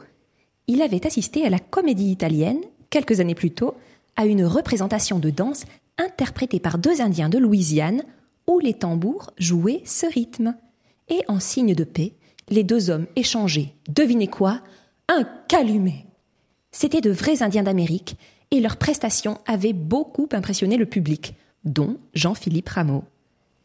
Il 0.66 0.82
avait 0.82 1.06
assisté 1.06 1.46
à 1.46 1.52
la 1.52 1.60
comédie 1.60 2.10
italienne, 2.10 2.62
quelques 2.90 3.20
années 3.20 3.36
plus 3.36 3.52
tôt, 3.52 3.76
à 4.16 4.26
une 4.26 4.44
représentation 4.44 5.20
de 5.20 5.30
danse 5.30 5.66
interprétée 6.00 6.60
par 6.60 6.80
deux 6.80 7.02
Indiens 7.02 7.30
de 7.30 7.38
Louisiane, 7.38 8.02
où 8.48 8.58
les 8.58 8.74
tambours 8.74 9.30
jouaient 9.38 9.84
ce 9.86 10.08
rythme. 10.08 10.56
Et 11.08 11.22
en 11.28 11.40
signe 11.40 11.76
de 11.76 11.84
paix, 11.84 12.14
les 12.50 12.64
deux 12.64 12.90
hommes 12.90 13.06
échangeaient, 13.16 13.76
devinez 13.90 14.28
quoi? 14.28 14.62
Un 15.08 15.24
calumet. 15.48 16.08
C'étaient 16.72 17.02
de 17.02 17.12
vrais 17.12 17.44
Indiens 17.44 17.62
d'Amérique, 17.62 18.18
et 18.50 18.60
leurs 18.60 18.78
prestations 18.78 19.38
avaient 19.46 19.74
beaucoup 19.74 20.30
impressionné 20.32 20.78
le 20.78 20.88
public 20.88 21.36
dont 21.66 21.98
Jean-Philippe 22.14 22.70
Rameau. 22.70 23.04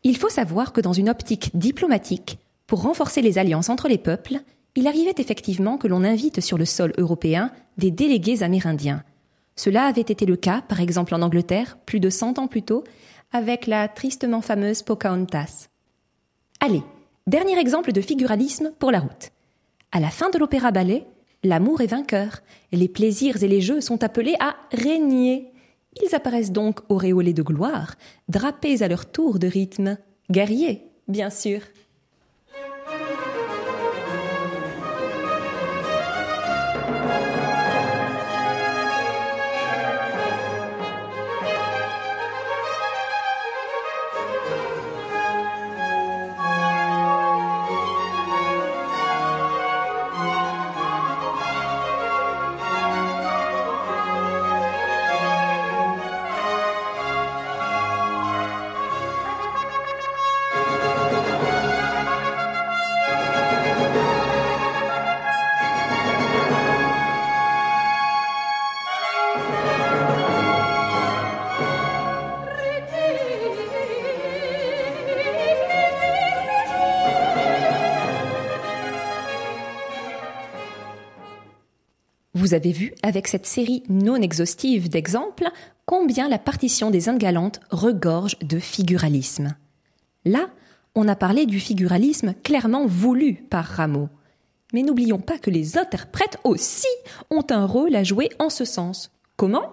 Il 0.02 0.16
faut 0.16 0.28
savoir 0.28 0.72
que 0.72 0.80
dans 0.80 0.92
une 0.92 1.10
optique 1.10 1.50
diplomatique, 1.54 2.38
pour 2.66 2.82
renforcer 2.82 3.22
les 3.22 3.38
alliances 3.38 3.68
entre 3.68 3.88
les 3.88 3.98
peuples, 3.98 4.38
il 4.76 4.86
arrivait 4.86 5.14
effectivement 5.18 5.76
que 5.76 5.88
l'on 5.88 6.04
invite 6.04 6.40
sur 6.40 6.56
le 6.56 6.64
sol 6.64 6.92
européen 6.96 7.50
des 7.76 7.90
délégués 7.90 8.42
amérindiens. 8.42 9.02
Cela 9.56 9.84
avait 9.84 10.00
été 10.00 10.24
le 10.24 10.36
cas, 10.36 10.62
par 10.62 10.80
exemple 10.80 11.14
en 11.14 11.22
Angleterre, 11.22 11.76
plus 11.84 12.00
de 12.00 12.08
cent 12.08 12.38
ans 12.38 12.46
plus 12.46 12.62
tôt, 12.62 12.84
avec 13.32 13.66
la 13.66 13.88
tristement 13.88 14.40
fameuse 14.40 14.82
Pocahontas. 14.82 15.68
Allez, 16.60 16.82
dernier 17.26 17.58
exemple 17.58 17.92
de 17.92 18.00
figuralisme 18.00 18.72
pour 18.78 18.90
la 18.90 19.00
route. 19.00 19.30
À 19.92 20.00
la 20.00 20.10
fin 20.10 20.30
de 20.30 20.38
l'opéra 20.38 20.70
ballet, 20.70 21.04
l'amour 21.42 21.80
est 21.80 21.86
vainqueur, 21.86 22.40
les 22.72 22.88
plaisirs 22.88 23.42
et 23.42 23.48
les 23.48 23.60
jeux 23.60 23.80
sont 23.80 24.02
appelés 24.04 24.36
à 24.40 24.56
régner. 24.72 25.52
Ils 26.02 26.14
apparaissent 26.14 26.52
donc 26.52 26.80
auréolés 26.88 27.32
de 27.32 27.42
gloire, 27.42 27.96
drapés 28.28 28.82
à 28.82 28.88
leur 28.88 29.10
tour 29.10 29.38
de 29.38 29.46
rythme, 29.46 29.98
guerriers, 30.30 30.92
bien 31.08 31.30
sûr. 31.30 31.60
Vous 82.50 82.56
avez 82.56 82.72
vu, 82.72 82.92
avec 83.04 83.28
cette 83.28 83.46
série 83.46 83.84
non 83.88 84.16
exhaustive 84.16 84.88
d'exemples, 84.88 85.48
combien 85.86 86.28
la 86.28 86.40
partition 86.40 86.90
des 86.90 87.08
Indes 87.08 87.60
regorge 87.70 88.36
de 88.40 88.58
figuralisme. 88.58 89.54
Là, 90.24 90.50
on 90.96 91.06
a 91.06 91.14
parlé 91.14 91.46
du 91.46 91.60
figuralisme 91.60 92.34
clairement 92.42 92.86
voulu 92.86 93.34
par 93.34 93.64
Rameau. 93.64 94.08
Mais 94.72 94.82
n'oublions 94.82 95.20
pas 95.20 95.38
que 95.38 95.48
les 95.48 95.78
interprètes 95.78 96.38
aussi 96.42 96.88
ont 97.30 97.46
un 97.50 97.66
rôle 97.66 97.94
à 97.94 98.02
jouer 98.02 98.30
en 98.40 98.50
ce 98.50 98.64
sens. 98.64 99.12
Comment? 99.36 99.70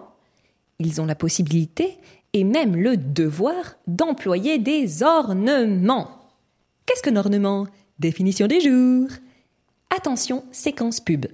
Ils 0.78 1.00
ont 1.00 1.06
la 1.06 1.16
possibilité 1.16 1.98
et 2.32 2.44
même 2.44 2.76
le 2.76 2.96
devoir 2.96 3.74
d'employer 3.88 4.60
des 4.60 5.02
ornements. 5.02 6.10
Qu'est-ce 6.86 7.02
qu'un 7.02 7.16
ornement? 7.16 7.66
Définition 7.98 8.46
des 8.46 8.60
jours. 8.60 9.08
Attention, 9.90 10.44
séquence 10.52 11.00
pub. 11.00 11.26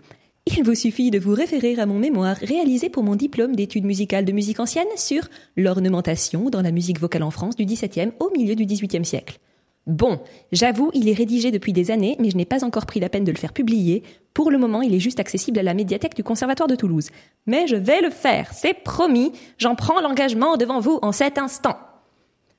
Il 0.47 0.63
vous 0.63 0.75
suffit 0.75 1.11
de 1.11 1.19
vous 1.19 1.35
référer 1.35 1.79
à 1.79 1.87
mon 1.87 1.99
mémoire 1.99 2.37
réalisé 2.37 2.91
pour 2.91 3.03
mon 3.03 3.17
diplôme 3.17 3.57
d'études 3.57 3.87
musicales 3.87 4.27
de 4.27 4.33
musique 4.33 4.61
ancienne 4.61 4.87
sur 4.97 5.29
l'ornementation 5.57 6.51
dans 6.51 6.61
la 6.61 6.71
musique 6.71 7.01
vocale 7.01 7.23
en 7.23 7.31
France 7.31 7.57
du 7.57 7.65
XVIIe 7.65 8.13
au 8.21 8.31
milieu 8.37 8.55
du 8.55 8.67
XVIIIe 8.67 9.07
siècle. 9.07 9.39
Bon, 9.87 10.21
j'avoue, 10.53 10.91
il 10.93 11.09
est 11.09 11.15
rédigé 11.15 11.51
depuis 11.51 11.73
des 11.73 11.91
années, 11.91 12.17
mais 12.19 12.31
je 12.31 12.37
n'ai 12.37 12.45
pas 12.45 12.63
encore 12.63 12.85
pris 12.85 13.01
la 13.01 13.09
peine 13.09 13.25
de 13.25 13.33
le 13.33 13.39
faire 13.39 13.55
publier. 13.55 14.03
Pour 14.35 14.51
le 14.51 14.59
moment, 14.59 14.83
il 14.83 14.95
est 14.95 15.01
juste 15.01 15.21
accessible 15.21 15.59
à 15.59 15.63
la 15.63 15.75
médiathèque 15.75 16.15
du 16.15 16.23
Conservatoire 16.23 16.69
de 16.69 16.77
Toulouse. 16.77 17.09
Mais 17.47 17.67
je 17.67 17.77
vais 17.77 18.03
le 18.03 18.11
faire, 18.11 18.53
c'est 18.53 18.75
promis, 18.75 19.33
j'en 19.57 19.75
prends 19.75 20.01
l'engagement 20.01 20.57
devant 20.59 20.81
vous 20.81 20.99
en 21.01 21.13
cet 21.13 21.39
instant. 21.39 21.77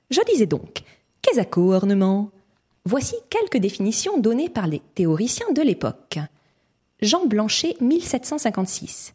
Je 0.10 0.22
disais 0.32 0.48
donc, 0.48 0.82
Quesaco 1.22 1.74
ornement 1.74 2.32
Voici 2.88 3.16
quelques 3.32 3.62
définitions 3.62 4.20
données 4.20 4.50
par 4.50 4.68
les 4.68 4.82
théoriciens 4.94 5.52
de 5.56 5.62
l'époque. 5.64 6.20
Jean 7.02 7.26
Blanchet, 7.26 7.76
1756. 7.82 9.14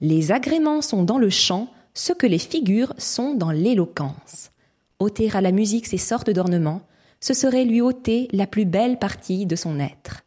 Les 0.00 0.32
agréments 0.32 0.82
sont 0.82 1.04
dans 1.04 1.18
le 1.18 1.30
chant 1.30 1.68
ce 1.94 2.12
que 2.12 2.26
les 2.26 2.38
figures 2.38 2.94
sont 2.98 3.34
dans 3.34 3.52
l'éloquence. 3.52 4.50
Ôter 4.98 5.30
à 5.32 5.40
la 5.40 5.52
musique 5.52 5.86
ces 5.86 5.98
sortes 5.98 6.30
d'ornements, 6.30 6.82
ce 7.20 7.32
serait 7.32 7.64
lui 7.64 7.80
ôter 7.80 8.26
la 8.32 8.48
plus 8.48 8.64
belle 8.64 8.98
partie 8.98 9.46
de 9.46 9.54
son 9.54 9.78
être. 9.78 10.22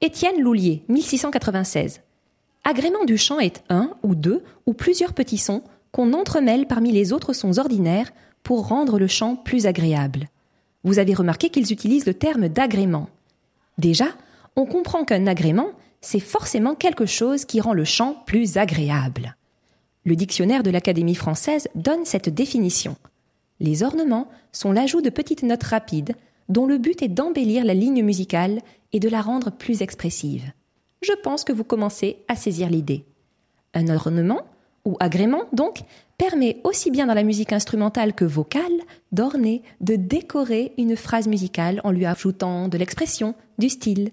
Étienne 0.00 0.40
Loulier, 0.40 0.84
1696. 0.88 2.00
Agrément 2.64 3.04
du 3.04 3.18
chant 3.18 3.40
est 3.40 3.62
un 3.68 3.90
ou 4.02 4.14
deux 4.14 4.42
ou 4.64 4.72
plusieurs 4.72 5.12
petits 5.12 5.38
sons 5.38 5.62
qu'on 5.92 6.14
entremêle 6.14 6.66
parmi 6.66 6.92
les 6.92 7.12
autres 7.12 7.34
sons 7.34 7.58
ordinaires 7.58 8.10
pour 8.42 8.68
rendre 8.68 8.98
le 8.98 9.06
chant 9.06 9.36
plus 9.36 9.66
agréable. 9.66 10.28
Vous 10.82 10.98
avez 10.98 11.12
remarqué 11.12 11.50
qu'ils 11.50 11.72
utilisent 11.72 12.06
le 12.06 12.14
terme 12.14 12.48
d'agrément. 12.48 13.10
Déjà, 13.76 14.06
on 14.56 14.64
comprend 14.64 15.04
qu'un 15.04 15.26
agrément, 15.26 15.68
c'est 16.00 16.20
forcément 16.20 16.74
quelque 16.74 17.06
chose 17.06 17.44
qui 17.44 17.60
rend 17.60 17.72
le 17.72 17.84
chant 17.84 18.22
plus 18.26 18.56
agréable. 18.56 19.36
Le 20.04 20.16
dictionnaire 20.16 20.62
de 20.62 20.70
l'Académie 20.70 21.14
française 21.14 21.68
donne 21.74 22.04
cette 22.04 22.28
définition. 22.28 22.96
Les 23.60 23.82
ornements 23.82 24.28
sont 24.52 24.72
l'ajout 24.72 25.02
de 25.02 25.10
petites 25.10 25.42
notes 25.42 25.64
rapides 25.64 26.14
dont 26.48 26.66
le 26.66 26.78
but 26.78 27.02
est 27.02 27.08
d'embellir 27.08 27.64
la 27.64 27.74
ligne 27.74 28.02
musicale 28.02 28.60
et 28.92 29.00
de 29.00 29.08
la 29.08 29.20
rendre 29.20 29.50
plus 29.50 29.82
expressive. 29.82 30.52
Je 31.02 31.12
pense 31.22 31.44
que 31.44 31.52
vous 31.52 31.64
commencez 31.64 32.18
à 32.28 32.36
saisir 32.36 32.70
l'idée. 32.70 33.04
Un 33.74 33.88
ornement, 33.88 34.42
ou 34.84 34.96
agrément 35.00 35.44
donc, 35.52 35.80
permet 36.16 36.60
aussi 36.64 36.90
bien 36.90 37.06
dans 37.06 37.14
la 37.14 37.22
musique 37.22 37.52
instrumentale 37.52 38.14
que 38.14 38.24
vocale 38.24 38.62
d'orner, 39.12 39.62
de 39.80 39.96
décorer 39.96 40.72
une 40.78 40.96
phrase 40.96 41.28
musicale 41.28 41.80
en 41.84 41.90
lui 41.90 42.06
ajoutant 42.06 42.68
de 42.68 42.78
l'expression, 42.78 43.34
du 43.58 43.68
style. 43.68 44.10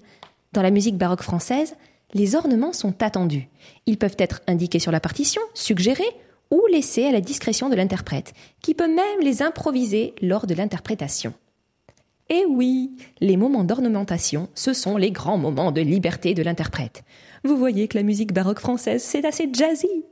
Dans 0.56 0.62
la 0.62 0.72
musique 0.72 0.98
baroque 0.98 1.22
française, 1.22 1.76
les 2.14 2.34
ornements 2.34 2.72
sont 2.72 3.04
attendus. 3.04 3.50
Ils 3.88 3.98
peuvent 3.98 4.16
être 4.18 4.42
indiqués 4.48 4.80
sur 4.80 4.94
la 4.94 5.02
partition, 5.02 5.42
suggérés 5.54 6.04
ou 6.50 6.62
laissés 6.72 7.04
à 7.04 7.12
la 7.12 7.20
discrétion 7.20 7.68
de 7.68 7.76
l'interprète, 7.76 8.34
qui 8.62 8.74
peut 8.74 8.88
même 8.88 9.20
les 9.22 9.42
improviser 9.42 10.16
lors 10.22 10.48
de 10.48 10.54
l'interprétation. 10.54 11.34
Et 12.30 12.44
eh 12.44 12.46
oui, 12.46 12.96
les 13.20 13.36
moments 13.36 13.66
d'ornementation, 13.66 14.48
ce 14.56 14.72
sont 14.72 14.96
les 14.96 15.12
grands 15.12 15.38
moments 15.38 15.74
de 15.74 15.82
liberté 15.82 16.34
de 16.34 16.42
l'interprète. 16.42 17.04
Vous 17.44 17.58
voyez 17.58 17.90
que 17.90 17.98
la 17.98 18.04
musique 18.04 18.32
baroque 18.34 18.62
française, 18.62 19.04
c'est 19.04 19.26
assez 19.26 19.50
jazzy. 19.52 20.06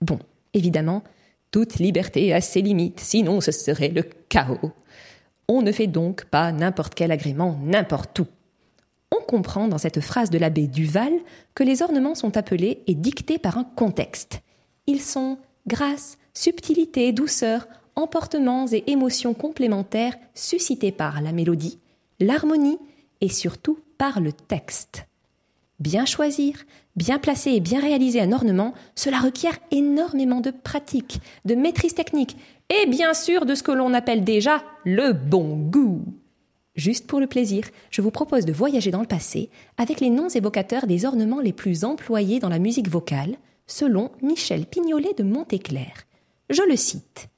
Bon, 0.00 0.20
évidemment, 0.52 1.02
toute 1.50 1.80
liberté 1.80 2.32
a 2.32 2.40
ses 2.40 2.62
limites, 2.62 3.00
sinon 3.00 3.40
ce 3.40 3.50
serait 3.50 3.88
le 3.88 4.04
chaos. 4.28 4.70
On 5.48 5.62
ne 5.62 5.72
fait 5.72 5.88
donc 5.88 6.26
pas 6.26 6.52
n'importe 6.52 6.94
quel 6.94 7.10
agrément 7.10 7.58
n'importe 7.60 8.20
où. 8.20 8.26
On 9.16 9.22
comprend 9.22 9.68
dans 9.68 9.78
cette 9.78 10.00
phrase 10.00 10.30
de 10.30 10.38
l'abbé 10.38 10.66
Duval 10.66 11.12
que 11.54 11.62
les 11.62 11.82
ornements 11.82 12.16
sont 12.16 12.36
appelés 12.36 12.82
et 12.86 12.94
dictés 12.94 13.38
par 13.38 13.58
un 13.58 13.64
contexte. 13.64 14.40
Ils 14.86 15.00
sont 15.00 15.38
grâce, 15.68 16.18
subtilité, 16.32 17.12
douceur, 17.12 17.68
emportements 17.94 18.66
et 18.72 18.90
émotions 18.90 19.34
complémentaires 19.34 20.16
suscités 20.34 20.90
par 20.90 21.20
la 21.22 21.30
mélodie, 21.30 21.78
l'harmonie 22.18 22.78
et 23.20 23.28
surtout 23.28 23.78
par 23.98 24.20
le 24.20 24.32
texte. 24.32 25.06
Bien 25.78 26.06
choisir, 26.06 26.64
bien 26.96 27.18
placer 27.18 27.50
et 27.52 27.60
bien 27.60 27.80
réaliser 27.80 28.20
un 28.20 28.32
ornement, 28.32 28.74
cela 28.96 29.20
requiert 29.20 29.58
énormément 29.70 30.40
de 30.40 30.50
pratique, 30.50 31.20
de 31.44 31.54
maîtrise 31.54 31.94
technique 31.94 32.36
et 32.68 32.86
bien 32.86 33.14
sûr 33.14 33.46
de 33.46 33.54
ce 33.54 33.62
que 33.62 33.72
l'on 33.72 33.94
appelle 33.94 34.24
déjà 34.24 34.62
le 34.84 35.12
bon 35.12 35.56
goût. 35.56 36.02
Juste 36.74 37.06
pour 37.06 37.20
le 37.20 37.28
plaisir, 37.28 37.64
je 37.90 38.02
vous 38.02 38.10
propose 38.10 38.44
de 38.44 38.52
voyager 38.52 38.90
dans 38.90 39.00
le 39.00 39.06
passé 39.06 39.48
avec 39.76 40.00
les 40.00 40.10
noms 40.10 40.28
évocateurs 40.28 40.86
des 40.86 41.04
ornements 41.04 41.40
les 41.40 41.52
plus 41.52 41.84
employés 41.84 42.40
dans 42.40 42.48
la 42.48 42.58
musique 42.58 42.88
vocale, 42.88 43.36
selon 43.66 44.10
Michel 44.22 44.66
Pignolet 44.66 45.14
de 45.16 45.22
Montéclair. 45.22 46.04
Je 46.50 46.62
le 46.68 46.76
cite. 46.76 47.28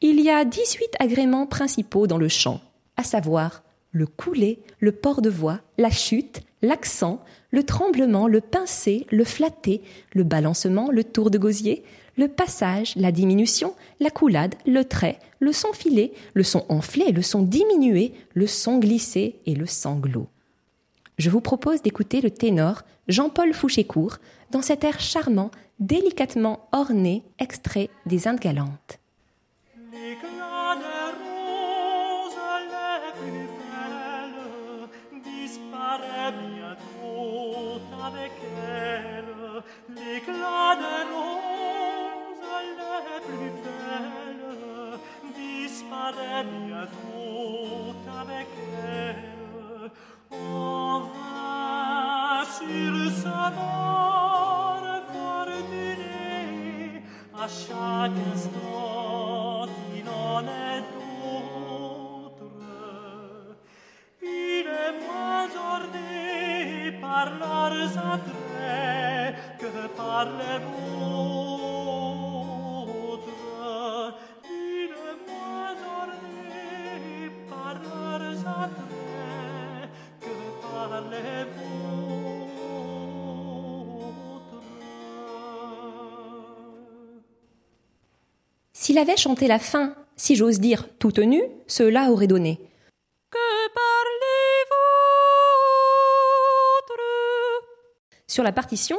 Il 0.00 0.20
y 0.20 0.30
a 0.30 0.44
18 0.46 0.88
agréments 0.98 1.46
principaux 1.46 2.06
dans 2.06 2.16
le 2.16 2.28
chant, 2.28 2.62
à 2.96 3.04
savoir 3.04 3.62
le 3.92 4.06
coulé, 4.06 4.60
le 4.78 4.92
port 4.92 5.20
de 5.20 5.28
voix, 5.28 5.60
la 5.76 5.90
chute, 5.90 6.40
l'accent, 6.62 7.22
le 7.50 7.64
tremblement, 7.64 8.26
le 8.26 8.40
pincé, 8.40 9.06
le 9.10 9.24
flatté, 9.24 9.82
le 10.14 10.24
balancement, 10.24 10.90
le 10.90 11.04
tour 11.04 11.30
de 11.30 11.38
gosier, 11.38 11.84
le 12.16 12.28
passage, 12.28 12.94
la 12.96 13.12
diminution, 13.12 13.74
la 13.98 14.10
coulade, 14.10 14.54
le 14.66 14.84
trait, 14.84 15.18
le 15.38 15.52
son 15.52 15.72
filé, 15.72 16.12
le 16.34 16.42
son 16.42 16.64
enflé, 16.68 17.12
le 17.12 17.22
son 17.22 17.42
diminué, 17.42 18.12
le 18.34 18.46
son 18.46 18.78
glissé 18.78 19.40
et 19.46 19.54
le 19.54 19.66
sanglot. 19.66 20.28
Je 21.18 21.30
vous 21.30 21.40
propose 21.40 21.82
d'écouter 21.82 22.20
le 22.20 22.30
ténor 22.30 22.82
Jean-Paul 23.08 23.52
Fouchécourt 23.52 24.18
dans 24.52 24.62
cet 24.62 24.84
air 24.84 25.00
charmant, 25.00 25.50
délicatement 25.80 26.68
orné, 26.72 27.24
extrait 27.38 27.90
des 28.06 28.28
Indes 28.28 28.40
galantes. 28.40 28.99
mare 46.10 46.42
mia 46.44 46.86
tutta 46.86 48.24
vecchia 48.24 49.90
ove 50.28 51.18
sir 52.54 53.10
savar 53.22 54.84
fortire 55.12 56.18
ascia 57.32 58.10
che 58.14 58.30
sto 58.36 59.68
di 59.90 60.02
non 60.02 60.48
è 60.48 60.82
tutre 60.92 62.56
in 64.20 64.66
e 66.06 66.92
parlar 67.00 67.72
sa 67.88 68.18
tre 68.18 69.56
che 69.58 69.70
parle 69.94 70.58
voi 70.58 71.39
S'il 88.90 88.98
avait 88.98 89.16
chanté 89.16 89.46
la 89.46 89.60
fin, 89.60 89.94
si 90.16 90.34
j'ose 90.34 90.58
dire, 90.58 90.88
tout 90.98 91.12
tenu, 91.12 91.40
cela 91.68 92.10
aurait 92.10 92.26
donné. 92.26 92.58
Que 93.30 93.38
parlez-vous 93.72 94.74
Sur 98.26 98.42
la 98.42 98.50
partition, 98.50 98.98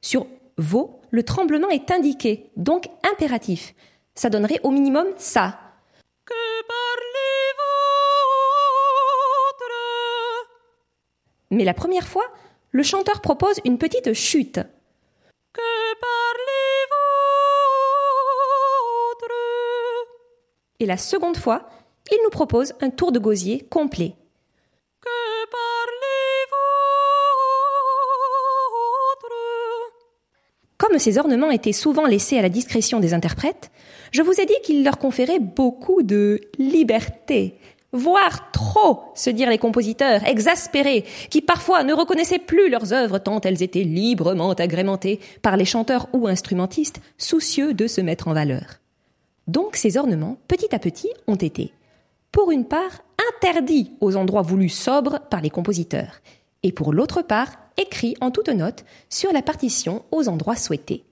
sur 0.00 0.28
vos, 0.58 1.00
le 1.10 1.24
tremblement 1.24 1.70
est 1.70 1.90
indiqué, 1.90 2.52
donc 2.56 2.88
impératif. 3.02 3.74
Ça 4.14 4.30
donnerait 4.30 4.60
au 4.62 4.70
minimum 4.70 5.08
ça. 5.16 5.58
Que 6.24 6.34
parlez-vous 6.68 7.16
Mais 11.50 11.64
la 11.64 11.74
première 11.74 12.06
fois, 12.06 12.26
le 12.70 12.84
chanteur 12.84 13.20
propose 13.20 13.58
une 13.64 13.78
petite 13.78 14.12
chute. 14.12 14.60
Et 20.82 20.86
la 20.86 20.96
seconde 20.96 21.36
fois, 21.36 21.68
il 22.10 22.18
nous 22.24 22.30
propose 22.30 22.72
un 22.80 22.90
tour 22.90 23.12
de 23.12 23.20
gosier 23.20 23.64
complet. 23.70 24.16
Que 25.00 25.08
Comme 30.76 30.98
ces 30.98 31.18
ornements 31.18 31.52
étaient 31.52 31.70
souvent 31.70 32.04
laissés 32.04 32.36
à 32.36 32.42
la 32.42 32.48
discrétion 32.48 32.98
des 32.98 33.14
interprètes, 33.14 33.70
je 34.10 34.22
vous 34.22 34.40
ai 34.40 34.44
dit 34.44 34.60
qu'il 34.64 34.82
leur 34.82 34.98
conférait 34.98 35.38
beaucoup 35.38 36.02
de 36.02 36.40
liberté, 36.58 37.60
voire 37.92 38.50
trop, 38.50 39.04
se 39.14 39.30
dirent 39.30 39.50
les 39.50 39.58
compositeurs, 39.58 40.26
exaspérés, 40.26 41.04
qui 41.30 41.42
parfois 41.42 41.84
ne 41.84 41.94
reconnaissaient 41.94 42.40
plus 42.40 42.68
leurs 42.68 42.92
œuvres 42.92 43.20
tant 43.20 43.40
elles 43.42 43.62
étaient 43.62 43.84
librement 43.84 44.50
agrémentées 44.50 45.20
par 45.42 45.56
les 45.56 45.64
chanteurs 45.64 46.08
ou 46.12 46.26
instrumentistes 46.26 47.00
soucieux 47.18 47.72
de 47.72 47.86
se 47.86 48.00
mettre 48.00 48.26
en 48.26 48.34
valeur. 48.34 48.81
Donc 49.46 49.76
ces 49.76 49.96
ornements, 49.96 50.38
petit 50.48 50.74
à 50.74 50.78
petit, 50.78 51.10
ont 51.26 51.36
été, 51.36 51.72
pour 52.30 52.50
une 52.50 52.64
part, 52.64 53.02
interdits 53.36 53.92
aux 54.00 54.16
endroits 54.16 54.42
voulus 54.42 54.68
sobres 54.68 55.20
par 55.30 55.40
les 55.40 55.50
compositeurs, 55.50 56.20
et 56.62 56.72
pour 56.72 56.92
l'autre 56.92 57.22
part, 57.22 57.58
écrits 57.76 58.16
en 58.20 58.30
toutes 58.30 58.48
notes 58.48 58.84
sur 59.08 59.32
la 59.32 59.42
partition 59.42 60.04
aux 60.10 60.28
endroits 60.28 60.56
souhaités. 60.56 61.04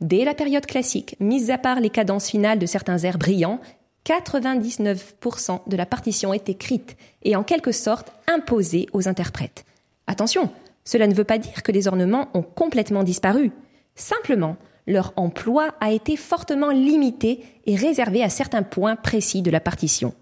Dès 0.00 0.24
la 0.24 0.34
période 0.34 0.66
classique, 0.66 1.16
mis 1.20 1.50
à 1.50 1.58
part 1.58 1.80
les 1.80 1.90
cadences 1.90 2.28
finales 2.28 2.58
de 2.58 2.66
certains 2.66 2.98
airs 2.98 3.18
brillants, 3.18 3.60
99% 4.04 5.68
de 5.68 5.76
la 5.76 5.86
partition 5.86 6.32
est 6.32 6.48
écrite 6.48 6.96
et 7.22 7.36
en 7.36 7.42
quelque 7.42 7.72
sorte 7.72 8.12
imposée 8.26 8.86
aux 8.92 9.08
interprètes. 9.08 9.64
Attention, 10.06 10.50
cela 10.84 11.06
ne 11.06 11.14
veut 11.14 11.24
pas 11.24 11.38
dire 11.38 11.62
que 11.62 11.72
les 11.72 11.88
ornements 11.88 12.28
ont 12.34 12.42
complètement 12.42 13.02
disparu. 13.02 13.52
Simplement, 13.94 14.56
leur 14.88 15.12
emploi 15.16 15.74
a 15.80 15.92
été 15.92 16.16
fortement 16.16 16.70
limité 16.70 17.44
et 17.66 17.76
réservé 17.76 18.22
à 18.24 18.30
certains 18.30 18.62
points 18.62 18.96
précis 18.96 19.42
de 19.42 19.50
la 19.50 19.60
partition. 19.60 20.14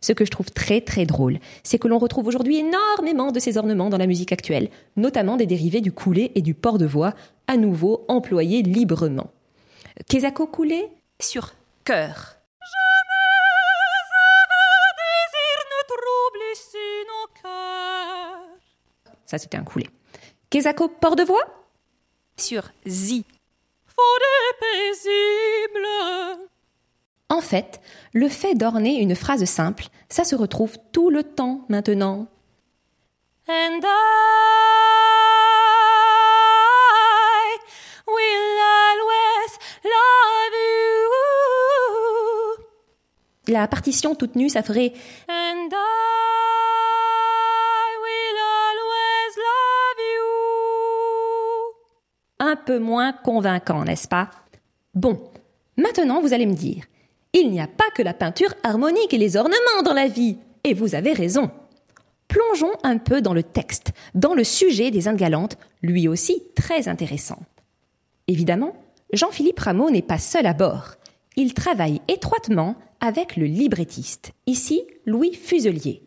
Ce 0.00 0.12
que 0.12 0.24
je 0.24 0.30
trouve 0.30 0.50
très 0.50 0.80
très 0.80 1.06
drôle, 1.06 1.38
c'est 1.62 1.78
que 1.78 1.88
l'on 1.88 1.98
retrouve 1.98 2.26
aujourd'hui 2.26 2.58
énormément 2.58 3.32
de 3.32 3.40
ces 3.40 3.56
ornements 3.56 3.90
dans 3.90 3.96
la 3.96 4.06
musique 4.06 4.32
actuelle, 4.32 4.70
notamment 4.96 5.36
des 5.36 5.46
dérivés 5.46 5.80
du 5.80 5.92
coulé 5.92 6.32
et 6.34 6.42
du 6.42 6.54
port 6.54 6.78
de 6.78 6.86
voix, 6.86 7.14
à 7.46 7.56
nouveau 7.56 8.04
employés 8.08 8.62
librement. 8.62 9.30
Kezako 10.08 10.46
coulé 10.46 10.88
sur 11.20 11.54
cœur. 11.84 12.34
Ça 19.26 19.38
c'était 19.38 19.58
un 19.58 19.64
coulé. 19.64 19.88
Kezako 20.50 20.88
port 20.88 21.16
de 21.16 21.22
voix 21.22 21.44
sur 22.36 22.70
zi. 22.86 23.24
Paisible. 24.60 25.86
En 27.28 27.40
fait, 27.40 27.80
le 28.12 28.28
fait 28.28 28.54
d'orner 28.54 29.00
une 29.00 29.14
phrase 29.14 29.44
simple, 29.44 29.84
ça 30.08 30.24
se 30.24 30.34
retrouve 30.34 30.76
tout 30.92 31.10
le 31.10 31.22
temps 31.22 31.64
maintenant. 31.68 32.26
And 33.48 33.80
I 33.82 33.86
will 38.06 38.58
always 38.76 39.58
love 39.84 40.54
you. 43.46 43.52
La 43.52 43.68
partition 43.68 44.14
toute 44.14 44.34
nue, 44.36 44.48
ça 44.50 44.62
ferait 44.62 44.92
And 45.28 45.68
I 45.72 46.27
un 52.48 52.56
peu 52.56 52.78
moins 52.78 53.12
convaincant, 53.12 53.84
n'est-ce 53.84 54.08
pas? 54.08 54.30
Bon, 54.94 55.22
maintenant 55.76 56.20
vous 56.20 56.32
allez 56.32 56.46
me 56.46 56.54
dire, 56.54 56.84
il 57.32 57.50
n'y 57.50 57.60
a 57.60 57.66
pas 57.66 57.90
que 57.94 58.02
la 58.02 58.14
peinture 58.14 58.54
harmonique 58.62 59.12
et 59.12 59.18
les 59.18 59.36
ornements 59.36 59.82
dans 59.84 59.94
la 59.94 60.08
vie, 60.08 60.38
et 60.64 60.74
vous 60.74 60.94
avez 60.94 61.12
raison. 61.12 61.50
Plongeons 62.26 62.72
un 62.82 62.98
peu 62.98 63.20
dans 63.20 63.34
le 63.34 63.42
texte, 63.42 63.92
dans 64.14 64.34
le 64.34 64.44
sujet 64.44 64.90
des 64.90 65.08
Indes 65.08 65.16
galantes, 65.16 65.56
lui 65.82 66.08
aussi 66.08 66.42
très 66.54 66.88
intéressant. 66.88 67.38
Évidemment, 68.26 68.74
Jean-Philippe 69.12 69.60
Rameau 69.60 69.90
n'est 69.90 70.02
pas 70.02 70.18
seul 70.18 70.46
à 70.46 70.52
bord. 70.52 70.94
Il 71.36 71.54
travaille 71.54 72.02
étroitement 72.08 72.76
avec 73.00 73.36
le 73.36 73.46
librettiste, 73.46 74.32
ici 74.46 74.82
Louis 75.06 75.32
Fuselier. 75.34 76.02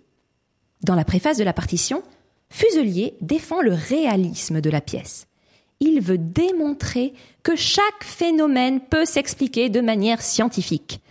Dans 0.83 0.95
la 0.95 1.05
préface 1.05 1.37
de 1.37 1.43
la 1.43 1.53
partition, 1.53 2.03
Fuselier 2.49 3.15
défend 3.21 3.61
le 3.61 3.73
réalisme 3.73 4.61
de 4.61 4.69
la 4.69 4.81
pièce. 4.81 5.27
Il 5.81 5.99
veut 5.99 6.19
démontrer 6.19 7.13
que 7.43 7.57
chaque 7.57 8.03
phénomène 8.03 8.79
peut 8.79 9.03
s'expliquer 9.03 9.67
de 9.69 9.81
manière 9.81 10.21
scientifique. 10.21 11.01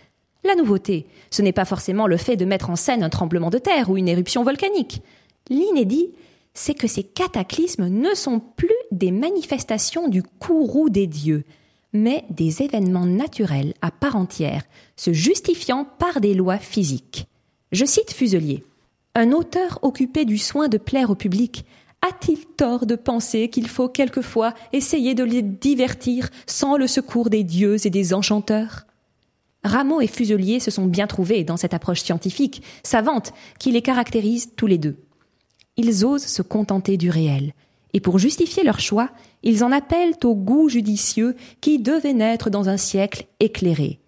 La 0.43 0.55
nouveauté, 0.55 1.05
ce 1.29 1.41
n'est 1.41 1.51
pas 1.51 1.65
forcément 1.65 2.07
le 2.07 2.17
fait 2.17 2.37
de 2.37 2.45
mettre 2.45 2.69
en 2.69 2.75
scène 2.75 3.03
un 3.03 3.09
tremblement 3.09 3.51
de 3.51 3.59
terre 3.59 3.89
ou 3.91 3.97
une 3.97 4.07
éruption 4.07 4.43
volcanique. 4.43 5.01
L'inédit, 5.49 6.09
c'est 6.53 6.73
que 6.73 6.87
ces 6.87 7.03
cataclysmes 7.03 7.89
ne 7.89 8.15
sont 8.15 8.39
plus 8.39 8.69
des 8.91 9.11
manifestations 9.11 10.07
du 10.07 10.23
courroux 10.23 10.89
des 10.89 11.05
dieux, 11.05 11.43
mais 11.93 12.23
des 12.29 12.63
événements 12.63 13.05
naturels 13.05 13.73
à 13.81 13.91
part 13.91 14.15
entière, 14.15 14.63
se 14.95 15.11
justifiant 15.13 15.85
par 15.99 16.21
des 16.21 16.33
lois 16.33 16.57
physiques. 16.57 17.27
Je 17.71 17.85
cite 17.85 18.13
Fuselier. 18.13 18.63
Un 19.15 19.33
auteur 19.33 19.79
occupé 19.81 20.23
du 20.23 20.37
soin 20.37 20.69
de 20.69 20.77
plaire 20.77 21.09
au 21.09 21.15
public 21.15 21.65
a-t-il 22.01 22.45
tort 22.45 22.85
de 22.85 22.95
penser 22.95 23.47
qu'il 23.49 23.67
faut 23.67 23.89
quelquefois 23.89 24.53
essayer 24.73 25.13
de 25.13 25.23
les 25.23 25.41
divertir 25.41 26.29
sans 26.47 26.77
le 26.77 26.87
secours 26.87 27.29
des 27.29 27.43
dieux 27.43 27.85
et 27.85 27.89
des 27.89 28.13
enchanteurs? 28.13 28.85
Rameau 29.63 30.01
et 30.01 30.07
Fuselier 30.07 30.59
se 30.59 30.71
sont 30.71 30.87
bien 30.87 31.05
trouvés 31.05 31.43
dans 31.43 31.57
cette 31.57 31.75
approche 31.75 32.01
scientifique, 32.01 32.63
savante, 32.83 33.33
qui 33.59 33.71
les 33.71 33.83
caractérise 33.83 34.53
tous 34.55 34.65
les 34.65 34.79
deux. 34.79 34.97
Ils 35.77 36.03
osent 36.03 36.25
se 36.25 36.41
contenter 36.41 36.97
du 36.97 37.09
réel, 37.09 37.53
et 37.93 37.99
pour 37.99 38.17
justifier 38.17 38.63
leur 38.63 38.79
choix, 38.79 39.11
ils 39.43 39.63
en 39.63 39.71
appellent 39.71 40.15
au 40.23 40.35
goût 40.35 40.69
judicieux 40.69 41.35
qui 41.61 41.77
devait 41.77 42.13
naître 42.13 42.49
dans 42.49 42.69
un 42.69 42.77
siècle 42.77 43.25
éclairé. 43.39 43.99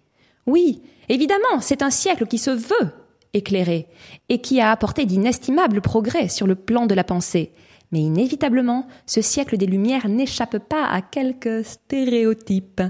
Oui, 0.46 0.82
évidemment, 1.08 1.60
c'est 1.60 1.82
un 1.82 1.90
siècle 1.90 2.26
qui 2.26 2.38
se 2.38 2.50
veut 2.50 2.92
éclairé, 3.32 3.86
et 4.28 4.40
qui 4.40 4.60
a 4.60 4.70
apporté 4.70 5.06
d'inestimables 5.06 5.80
progrès 5.80 6.28
sur 6.28 6.46
le 6.46 6.54
plan 6.54 6.86
de 6.86 6.94
la 6.94 7.04
pensée. 7.04 7.52
Mais 7.92 8.00
inévitablement, 8.00 8.86
ce 9.06 9.22
siècle 9.22 9.56
des 9.56 9.66
Lumières 9.66 10.08
n'échappe 10.08 10.58
pas 10.58 10.86
à 10.86 11.00
quelques 11.00 11.64
stéréotypes. 11.64 12.82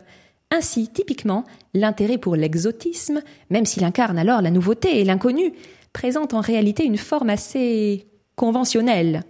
Ainsi, 0.50 0.88
typiquement, 0.88 1.44
l'intérêt 1.74 2.18
pour 2.18 2.36
l'exotisme, 2.36 3.22
même 3.50 3.66
s'il 3.66 3.84
incarne 3.84 4.18
alors 4.18 4.40
la 4.40 4.50
nouveauté 4.50 5.00
et 5.00 5.04
l'inconnu, 5.04 5.52
présente 5.92 6.34
en 6.34 6.40
réalité 6.40 6.84
une 6.84 6.98
forme 6.98 7.30
assez 7.30 8.06
conventionnelle. 8.36 9.24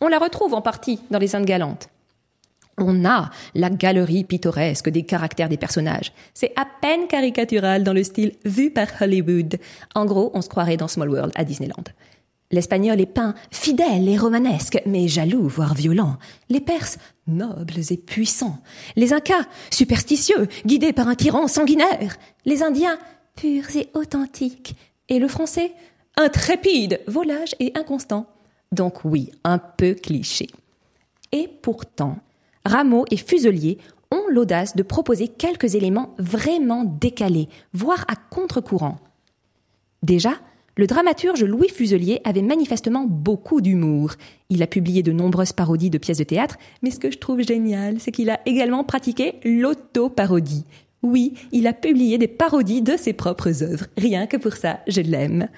On 0.00 0.08
la 0.08 0.18
retrouve 0.18 0.54
en 0.54 0.62
partie 0.62 1.00
dans 1.10 1.18
les 1.18 1.34
Indes 1.34 1.46
galantes. 1.46 1.88
On 2.78 3.06
a 3.06 3.30
la 3.54 3.70
galerie 3.70 4.24
pittoresque 4.24 4.90
des 4.90 5.04
caractères 5.04 5.48
des 5.48 5.56
personnages. 5.56 6.12
C'est 6.34 6.52
à 6.56 6.66
peine 6.82 7.06
caricatural 7.06 7.82
dans 7.82 7.94
le 7.94 8.04
style 8.04 8.32
vu 8.44 8.70
par 8.70 8.88
Hollywood. 9.00 9.58
En 9.94 10.04
gros, 10.04 10.30
on 10.34 10.42
se 10.42 10.48
croirait 10.48 10.76
dans 10.76 10.88
Small 10.88 11.08
World 11.08 11.32
à 11.36 11.44
Disneyland. 11.44 11.84
L'espagnol 12.52 13.00
est 13.00 13.06
peint 13.06 13.34
fidèle 13.50 14.08
et 14.08 14.16
romanesque, 14.16 14.80
mais 14.86 15.08
jaloux, 15.08 15.48
voire 15.48 15.74
violent. 15.74 16.16
Les 16.48 16.60
Perses, 16.60 16.98
nobles 17.26 17.80
et 17.90 17.96
puissants. 17.96 18.58
Les 18.94 19.12
Incas, 19.12 19.46
superstitieux, 19.70 20.46
guidés 20.64 20.92
par 20.92 21.08
un 21.08 21.16
tyran 21.16 21.48
sanguinaire. 21.48 22.16
Les 22.44 22.62
Indiens, 22.62 22.98
purs 23.34 23.74
et 23.74 23.88
authentiques. 23.94 24.76
Et 25.08 25.18
le 25.18 25.28
Français, 25.28 25.72
intrépide, 26.16 27.00
volage 27.08 27.54
et 27.58 27.72
inconstant. 27.74 28.26
Donc 28.72 29.04
oui, 29.04 29.30
un 29.44 29.58
peu 29.58 29.94
cliché. 29.94 30.48
Et 31.32 31.48
pourtant, 31.48 32.18
Rameau 32.64 33.04
et 33.10 33.16
Fuselier 33.16 33.78
ont 34.12 34.22
l'audace 34.30 34.76
de 34.76 34.82
proposer 34.82 35.28
quelques 35.28 35.74
éléments 35.74 36.14
vraiment 36.18 36.84
décalés, 36.84 37.48
voire 37.72 38.04
à 38.08 38.14
contre-courant. 38.16 38.98
Déjà, 40.02 40.34
le 40.76 40.86
dramaturge 40.86 41.42
Louis 41.42 41.70
Fuselier 41.70 42.20
avait 42.24 42.42
manifestement 42.42 43.06
beaucoup 43.08 43.62
d'humour. 43.62 44.12
Il 44.50 44.62
a 44.62 44.66
publié 44.66 45.02
de 45.02 45.12
nombreuses 45.12 45.54
parodies 45.54 45.88
de 45.88 45.96
pièces 45.96 46.18
de 46.18 46.24
théâtre, 46.24 46.58
mais 46.82 46.90
ce 46.90 47.00
que 47.00 47.10
je 47.10 47.16
trouve 47.16 47.40
génial, 47.40 47.98
c'est 47.98 48.12
qu'il 48.12 48.28
a 48.28 48.40
également 48.44 48.84
pratiqué 48.84 49.36
l'auto-parodie. 49.42 50.66
Oui, 51.02 51.32
il 51.52 51.66
a 51.66 51.72
publié 51.72 52.18
des 52.18 52.28
parodies 52.28 52.82
de 52.82 52.96
ses 52.98 53.14
propres 53.14 53.62
œuvres. 53.62 53.86
Rien 53.96 54.26
que 54.26 54.36
pour 54.36 54.52
ça, 54.52 54.80
je 54.86 55.00
l'aime. 55.00 55.48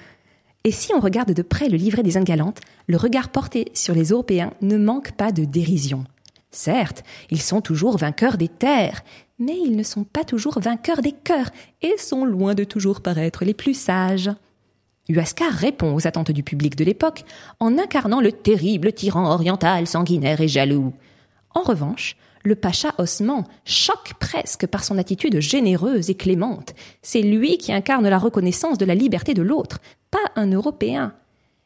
Et 0.63 0.71
si 0.71 0.93
on 0.93 0.99
regarde 0.99 1.33
de 1.33 1.41
près 1.41 1.67
le 1.67 1.77
livret 1.77 2.03
des 2.03 2.15
Indes 2.15 2.23
galantes, 2.25 2.61
le 2.87 2.97
regard 2.97 3.29
porté 3.29 3.71
sur 3.73 3.93
les 3.93 4.09
Européens 4.09 4.53
ne 4.61 4.77
manque 4.77 5.13
pas 5.13 5.31
de 5.33 5.43
dérision. 5.43 6.05
Certes, 6.51 7.03
ils 7.29 7.41
sont 7.41 7.61
toujours 7.61 7.97
vainqueurs 7.97 8.37
des 8.37 8.47
terres, 8.47 9.03
mais 9.37 9.57
ils 9.57 9.75
ne 9.75 9.83
sont 9.83 10.03
pas 10.03 10.23
toujours 10.23 10.59
vainqueurs 10.59 11.01
des 11.01 11.11
cœurs 11.11 11.49
et 11.81 11.97
sont 11.97 12.25
loin 12.25 12.55
de 12.55 12.63
toujours 12.63 13.01
paraître 13.01 13.43
les 13.43 13.53
plus 13.53 13.77
sages. 13.77 14.29
Huascar 15.09 15.51
répond 15.51 15.93
aux 15.95 16.07
attentes 16.07 16.31
du 16.31 16.43
public 16.43 16.75
de 16.75 16.85
l'époque 16.85 17.25
en 17.59 17.77
incarnant 17.77 18.21
le 18.21 18.31
terrible 18.31 18.93
tyran 18.93 19.31
oriental 19.33 19.87
sanguinaire 19.87 20.39
et 20.39 20.47
jaloux. 20.47 20.93
En 21.55 21.61
revanche, 21.61 22.15
Le 22.43 22.55
pacha 22.55 22.93
Osman 22.97 23.43
choque 23.65 24.13
presque 24.19 24.65
par 24.65 24.85
son 24.85 24.97
attitude 24.97 25.41
généreuse 25.41 26.09
et 26.09 26.15
clémente. 26.15 26.73
C'est 27.01 27.21
lui 27.21 27.57
qui 27.57 27.73
incarne 27.73 28.07
la 28.07 28.17
reconnaissance 28.17 28.77
de 28.77 28.85
la 28.85 28.95
liberté 28.95 29.33
de 29.33 29.41
l'autre, 29.41 29.79
pas 30.09 30.19
un 30.37 30.49
Européen. 30.51 31.13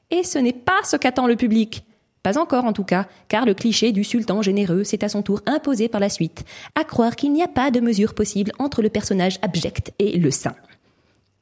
Et 0.09 0.23
ce 0.23 0.39
n'est 0.39 0.51
pas 0.51 0.83
ce 0.83 0.97
qu'attend 0.97 1.27
le 1.27 1.35
public. 1.35 1.85
Pas 2.23 2.39
encore 2.39 2.65
en 2.65 2.73
tout 2.73 2.83
cas, 2.83 3.07
car 3.27 3.45
le 3.45 3.53
cliché 3.53 3.91
du 3.91 4.03
sultan 4.03 4.41
généreux 4.41 4.83
s'est 4.83 5.03
à 5.03 5.09
son 5.09 5.21
tour 5.21 5.41
imposé 5.45 5.89
par 5.89 6.01
la 6.01 6.09
suite, 6.09 6.43
à 6.73 6.83
croire 6.83 7.15
qu'il 7.15 7.33
n'y 7.33 7.43
a 7.43 7.47
pas 7.47 7.69
de 7.69 7.79
mesure 7.79 8.15
possible 8.15 8.51
entre 8.57 8.81
le 8.81 8.89
personnage 8.89 9.37
abject 9.41 9.93
et 9.99 10.17
le 10.17 10.31
saint. 10.31 10.55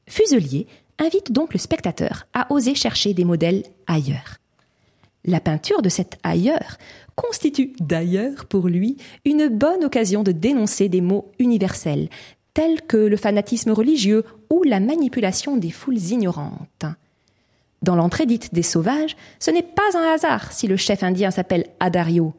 Fuselier 0.08 0.68
invite 1.00 1.32
donc 1.32 1.54
le 1.54 1.60
spectateur 1.60 2.28
à 2.34 2.52
oser 2.52 2.76
chercher 2.76 3.14
des 3.14 3.26
modèles 3.26 3.64
ailleurs. 3.88 4.38
La 5.26 5.40
peinture 5.40 5.82
de 5.82 5.90
cet 5.90 6.18
ailleurs 6.24 6.78
constitue 7.16 7.74
d'ailleurs 7.80 8.46
pour 8.46 8.68
lui 8.68 8.98
une 9.26 9.48
bonne 9.50 9.84
occasion 9.84 10.24
de 10.24 10.32
dénoncer 10.32 10.90
des 10.90 11.02
mots 11.02 11.32
universels, 11.38 12.10
tels 12.54 12.82
que 12.82 12.98
le 12.98 13.18
fanatisme 13.18 13.72
religieux 13.72 14.24
ou 14.50 14.64
la 14.64 14.80
manipulation 14.80 15.58
des 15.58 15.70
foules 15.70 15.98
ignorantes. 15.98 16.86
Dans 17.82 17.96
l'entrée 17.96 18.26
dite 18.26 18.54
des 18.54 18.64
sauvages, 18.64 19.16
ce 19.40 19.52
n'est 19.52 19.64
pas 19.64 19.98
un 19.98 20.14
hasard 20.14 20.52
si 20.52 20.68
le 20.68 20.78
chef 20.78 21.04
indien 21.04 21.32
s'appelle 21.32 21.66
Adario. 21.80 22.34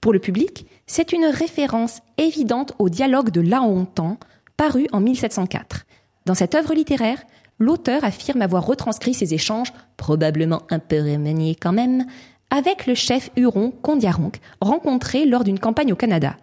Pour 0.00 0.12
le 0.12 0.18
public, 0.18 0.66
c'est 0.86 1.12
une 1.12 1.24
référence 1.24 2.00
évidente 2.18 2.74
au 2.78 2.88
dialogue 2.88 3.30
de 3.30 3.40
Lahontan, 3.40 4.18
paru 4.56 4.86
en 4.92 5.00
1704. 5.00 5.86
Dans 6.26 6.34
cette 6.34 6.54
œuvre 6.54 6.74
littéraire, 6.74 7.22
l'auteur 7.64 8.04
affirme 8.04 8.42
avoir 8.42 8.66
retranscrit 8.66 9.14
ces 9.14 9.34
échanges, 9.34 9.72
probablement 9.96 10.62
un 10.70 10.78
peu 10.78 10.98
remaniés 10.98 11.54
quand 11.54 11.72
même, 11.72 12.06
avec 12.50 12.86
le 12.86 12.94
chef 12.94 13.30
Huron 13.36 13.72
Kondiaronk, 13.82 14.38
rencontré 14.60 15.24
lors 15.24 15.44
d'une 15.44 15.58
campagne 15.58 15.92
au 15.92 15.96
Canada. 15.96 16.36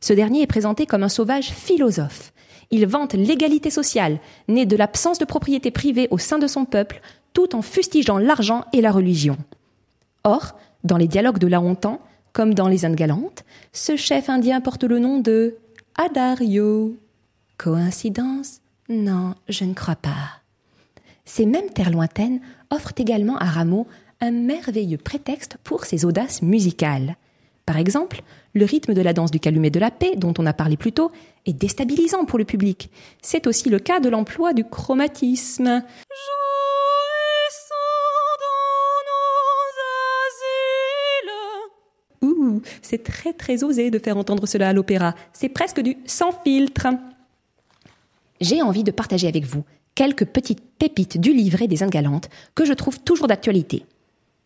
Ce 0.00 0.12
dernier 0.12 0.42
est 0.42 0.46
présenté 0.46 0.84
comme 0.84 1.02
un 1.02 1.08
sauvage 1.08 1.50
philosophe. 1.50 2.32
Il 2.70 2.86
vante 2.86 3.14
l'égalité 3.14 3.70
sociale, 3.70 4.18
née 4.48 4.66
de 4.66 4.76
l'absence 4.76 5.18
de 5.18 5.24
propriété 5.24 5.70
privée 5.70 6.08
au 6.10 6.18
sein 6.18 6.38
de 6.38 6.46
son 6.46 6.64
peuple, 6.64 7.00
tout 7.32 7.54
en 7.54 7.62
fustigeant 7.62 8.18
l'argent 8.18 8.64
et 8.72 8.80
la 8.80 8.90
religion. 8.90 9.36
Or, 10.24 10.56
dans 10.82 10.96
les 10.96 11.08
dialogues 11.08 11.38
de 11.38 11.46
la 11.46 11.60
Hontan, 11.60 12.00
comme 12.32 12.52
dans 12.52 12.68
les 12.68 12.84
Indes 12.84 12.96
galantes, 12.96 13.44
ce 13.72 13.96
chef 13.96 14.28
indien 14.28 14.60
porte 14.60 14.84
le 14.84 14.98
nom 14.98 15.20
de 15.20 15.56
Adario. 15.96 16.96
Coïncidence? 17.58 18.60
Non, 18.88 19.34
je 19.48 19.64
ne 19.64 19.74
crois 19.74 19.96
pas. 19.96 20.43
Ces 21.24 21.46
mêmes 21.46 21.70
terres 21.70 21.90
lointaines 21.90 22.40
offrent 22.70 22.92
également 22.96 23.38
à 23.38 23.46
Rameau 23.46 23.86
un 24.20 24.30
merveilleux 24.30 24.98
prétexte 24.98 25.56
pour 25.64 25.84
ses 25.84 26.04
audaces 26.04 26.42
musicales. 26.42 27.16
Par 27.66 27.78
exemple, 27.78 28.22
le 28.52 28.66
rythme 28.66 28.92
de 28.92 29.00
la 29.00 29.14
danse 29.14 29.30
du 29.30 29.40
calumet 29.40 29.70
de 29.70 29.80
la 29.80 29.90
paix, 29.90 30.16
dont 30.16 30.34
on 30.38 30.46
a 30.46 30.52
parlé 30.52 30.76
plus 30.76 30.92
tôt, 30.92 31.10
est 31.46 31.54
déstabilisant 31.54 32.26
pour 32.26 32.38
le 32.38 32.44
public. 32.44 32.90
C'est 33.22 33.46
aussi 33.46 33.70
le 33.70 33.78
cas 33.78 34.00
de 34.00 34.10
l'emploi 34.10 34.52
du 34.52 34.64
chromatisme. 34.64 35.82
Ouh, 42.20 42.62
c'est 42.82 43.02
très 43.02 43.32
très 43.32 43.64
osé 43.64 43.90
de 43.90 43.98
faire 43.98 44.18
entendre 44.18 44.46
cela 44.46 44.68
à 44.68 44.72
l'opéra. 44.74 45.14
C'est 45.32 45.48
presque 45.48 45.80
du 45.80 45.96
sans 46.06 46.32
filtre. 46.32 46.88
J'ai 48.42 48.60
envie 48.60 48.84
de 48.84 48.90
partager 48.90 49.26
avec 49.26 49.44
vous 49.44 49.64
quelques 49.94 50.24
petites 50.24 50.62
pépites 50.78 51.20
du 51.20 51.32
livret 51.32 51.68
des 51.68 51.82
Indes 51.82 51.90
galantes 51.90 52.28
que 52.54 52.64
je 52.64 52.72
trouve 52.72 53.00
toujours 53.00 53.28
d'actualité. 53.28 53.86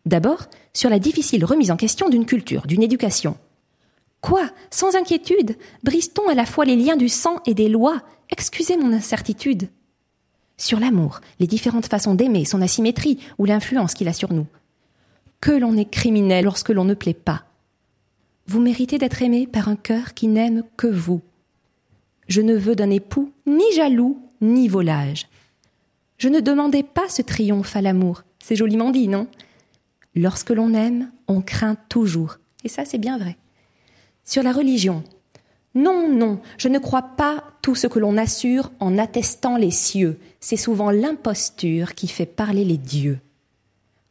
D'abord, 0.06 0.46
sur 0.72 0.90
la 0.90 0.98
difficile 0.98 1.44
remise 1.44 1.70
en 1.70 1.76
question 1.76 2.08
d'une 2.08 2.26
culture, 2.26 2.66
d'une 2.66 2.82
éducation. 2.82 3.36
Quoi? 4.20 4.50
Sans 4.70 4.96
inquiétude? 4.96 5.56
Brise-t-on 5.82 6.28
à 6.28 6.34
la 6.34 6.46
fois 6.46 6.64
les 6.64 6.76
liens 6.76 6.96
du 6.96 7.08
sang 7.08 7.40
et 7.46 7.54
des 7.54 7.68
lois? 7.68 8.02
Excusez 8.30 8.76
mon 8.76 8.92
incertitude. 8.92 9.68
Sur 10.56 10.80
l'amour, 10.80 11.20
les 11.38 11.46
différentes 11.46 11.86
façons 11.86 12.14
d'aimer, 12.14 12.44
son 12.44 12.60
asymétrie 12.60 13.18
ou 13.38 13.44
l'influence 13.44 13.94
qu'il 13.94 14.08
a 14.08 14.12
sur 14.12 14.32
nous. 14.32 14.46
Que 15.40 15.52
l'on 15.52 15.76
est 15.76 15.88
criminel 15.88 16.44
lorsque 16.44 16.70
l'on 16.70 16.84
ne 16.84 16.94
plaît 16.94 17.14
pas. 17.14 17.44
Vous 18.46 18.60
méritez 18.60 18.98
d'être 18.98 19.22
aimé 19.22 19.46
par 19.46 19.68
un 19.68 19.76
cœur 19.76 20.14
qui 20.14 20.26
n'aime 20.26 20.64
que 20.76 20.88
vous. 20.88 21.20
Je 22.26 22.40
ne 22.40 22.56
veux 22.56 22.74
d'un 22.74 22.90
époux 22.90 23.32
ni 23.46 23.72
jaloux 23.74 24.20
ni 24.40 24.68
volage. 24.68 25.28
Je 26.18 26.28
ne 26.28 26.40
demandais 26.40 26.82
pas 26.82 27.08
ce 27.08 27.22
triomphe 27.22 27.76
à 27.76 27.80
l'amour. 27.80 28.24
C'est 28.42 28.56
joliment 28.56 28.90
dit, 28.90 29.08
non? 29.08 29.28
Lorsque 30.16 30.50
l'on 30.50 30.74
aime, 30.74 31.12
on 31.28 31.40
craint 31.40 31.76
toujours. 31.88 32.38
Et 32.64 32.68
ça, 32.68 32.84
c'est 32.84 32.98
bien 32.98 33.18
vrai. 33.18 33.36
Sur 34.24 34.42
la 34.42 34.52
religion. 34.52 35.04
Non, 35.74 36.08
non, 36.08 36.40
je 36.56 36.68
ne 36.68 36.80
crois 36.80 37.02
pas 37.02 37.44
tout 37.62 37.76
ce 37.76 37.86
que 37.86 38.00
l'on 38.00 38.16
assure 38.16 38.72
en 38.80 38.98
attestant 38.98 39.56
les 39.56 39.70
cieux. 39.70 40.18
C'est 40.40 40.56
souvent 40.56 40.90
l'imposture 40.90 41.94
qui 41.94 42.08
fait 42.08 42.26
parler 42.26 42.64
les 42.64 42.78
dieux. 42.78 43.20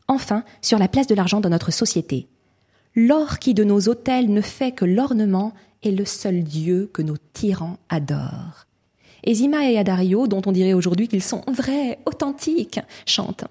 Enfin, 0.08 0.46
sur 0.62 0.80
la 0.80 0.88
place 0.88 1.08
de 1.08 1.16
l'argent 1.16 1.42
dans 1.42 1.50
notre 1.50 1.72
société. 1.72 2.28
L'or 2.96 3.40
qui 3.40 3.54
de 3.54 3.66
nos 3.66 3.90
hôtels 3.90 4.32
ne 4.32 4.42
fait 4.42 4.72
que 4.72 4.86
l'ornement 4.86 5.54
est 5.84 5.92
le 5.92 6.06
seul 6.06 6.44
dieu 6.44 6.90
que 6.94 7.02
nos 7.02 7.18
tyrans 7.34 7.78
adorent. 7.90 8.67
Zima 9.34 9.70
et 9.70 9.78
Adario, 9.78 10.28
dont 10.28 10.42
on 10.46 10.52
dirait 10.52 10.74
aujourd'hui 10.74 11.08
qu'ils 11.08 11.24
sont 11.24 11.42
vrais, 11.48 12.00
authentiques, 12.06 12.80
chantent. 13.06 13.46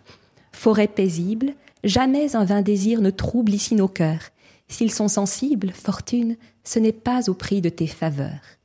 Forêt 0.53 0.89
paisible, 0.89 1.53
jamais 1.85 2.35
un 2.35 2.45
vain 2.45 2.63
désir 2.63 3.01
ne 3.01 3.11
trouble 3.11 3.53
ici 3.53 3.75
nos 3.75 3.89
cœurs. 3.89 4.31
S'ils 4.69 4.93
sont 4.93 5.09
sensibles, 5.09 5.71
fortune, 5.73 6.37
ce 6.65 6.79
n'est 6.79 6.93
pas 6.93 7.29
au 7.29 7.35
prix 7.35 7.61
de 7.61 7.69
tes 7.69 7.87
faveurs. 7.87 8.56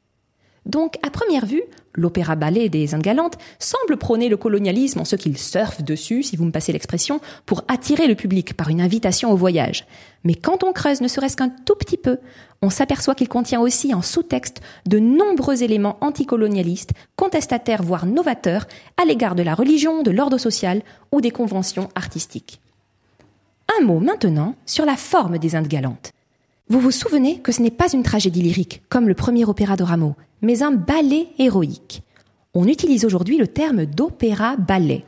Donc, 0.65 0.95
à 1.01 1.09
première 1.09 1.47
vue, 1.47 1.63
l'opéra 1.95 2.35
ballet 2.35 2.69
des 2.69 2.93
Indes 2.93 3.01
galantes 3.01 3.37
semble 3.57 3.97
prôner 3.97 4.29
le 4.29 4.37
colonialisme 4.37 4.99
en 4.99 5.05
ce 5.05 5.15
qu'il 5.15 5.37
surfe 5.37 5.81
dessus, 5.81 6.21
si 6.21 6.35
vous 6.35 6.45
me 6.45 6.51
passez 6.51 6.71
l'expression, 6.71 7.19
pour 7.45 7.63
attirer 7.67 8.07
le 8.07 8.15
public 8.15 8.55
par 8.55 8.69
une 8.69 8.79
invitation 8.79 9.31
au 9.31 9.35
voyage. 9.35 9.85
Mais 10.23 10.35
quand 10.35 10.63
on 10.63 10.71
creuse 10.71 11.01
ne 11.01 11.07
serait-ce 11.07 11.35
qu'un 11.35 11.49
tout 11.49 11.75
petit 11.75 11.97
peu, 11.97 12.19
on 12.61 12.69
s'aperçoit 12.69 13.15
qu'il 13.15 13.27
contient 13.27 13.59
aussi 13.59 13.93
en 13.95 14.03
sous-texte 14.03 14.61
de 14.85 14.99
nombreux 14.99 15.63
éléments 15.63 15.97
anticolonialistes, 16.01 16.91
contestataires 17.15 17.81
voire 17.81 18.05
novateurs, 18.05 18.67
à 19.01 19.05
l'égard 19.05 19.33
de 19.33 19.43
la 19.43 19.55
religion, 19.55 20.03
de 20.03 20.11
l'ordre 20.11 20.37
social 20.37 20.83
ou 21.11 21.21
des 21.21 21.31
conventions 21.31 21.89
artistiques. 21.95 22.61
Un 23.79 23.85
mot 23.85 23.99
maintenant 23.99 24.55
sur 24.67 24.85
la 24.85 24.95
forme 24.95 25.39
des 25.39 25.55
Indes 25.55 25.67
galantes. 25.67 26.11
Vous 26.69 26.79
vous 26.79 26.91
souvenez 26.91 27.39
que 27.39 27.51
ce 27.51 27.63
n'est 27.63 27.71
pas 27.71 27.91
une 27.91 28.03
tragédie 28.03 28.43
lyrique, 28.43 28.83
comme 28.89 29.07
le 29.07 29.15
premier 29.15 29.45
opéra 29.45 29.75
de 29.75 29.83
Rameau, 29.83 30.15
mais 30.41 30.63
un 30.63 30.71
ballet 30.71 31.27
héroïque. 31.39 32.01
On 32.53 32.67
utilise 32.67 33.05
aujourd'hui 33.05 33.37
le 33.37 33.47
terme 33.47 33.85
d'opéra-ballet. 33.85 35.05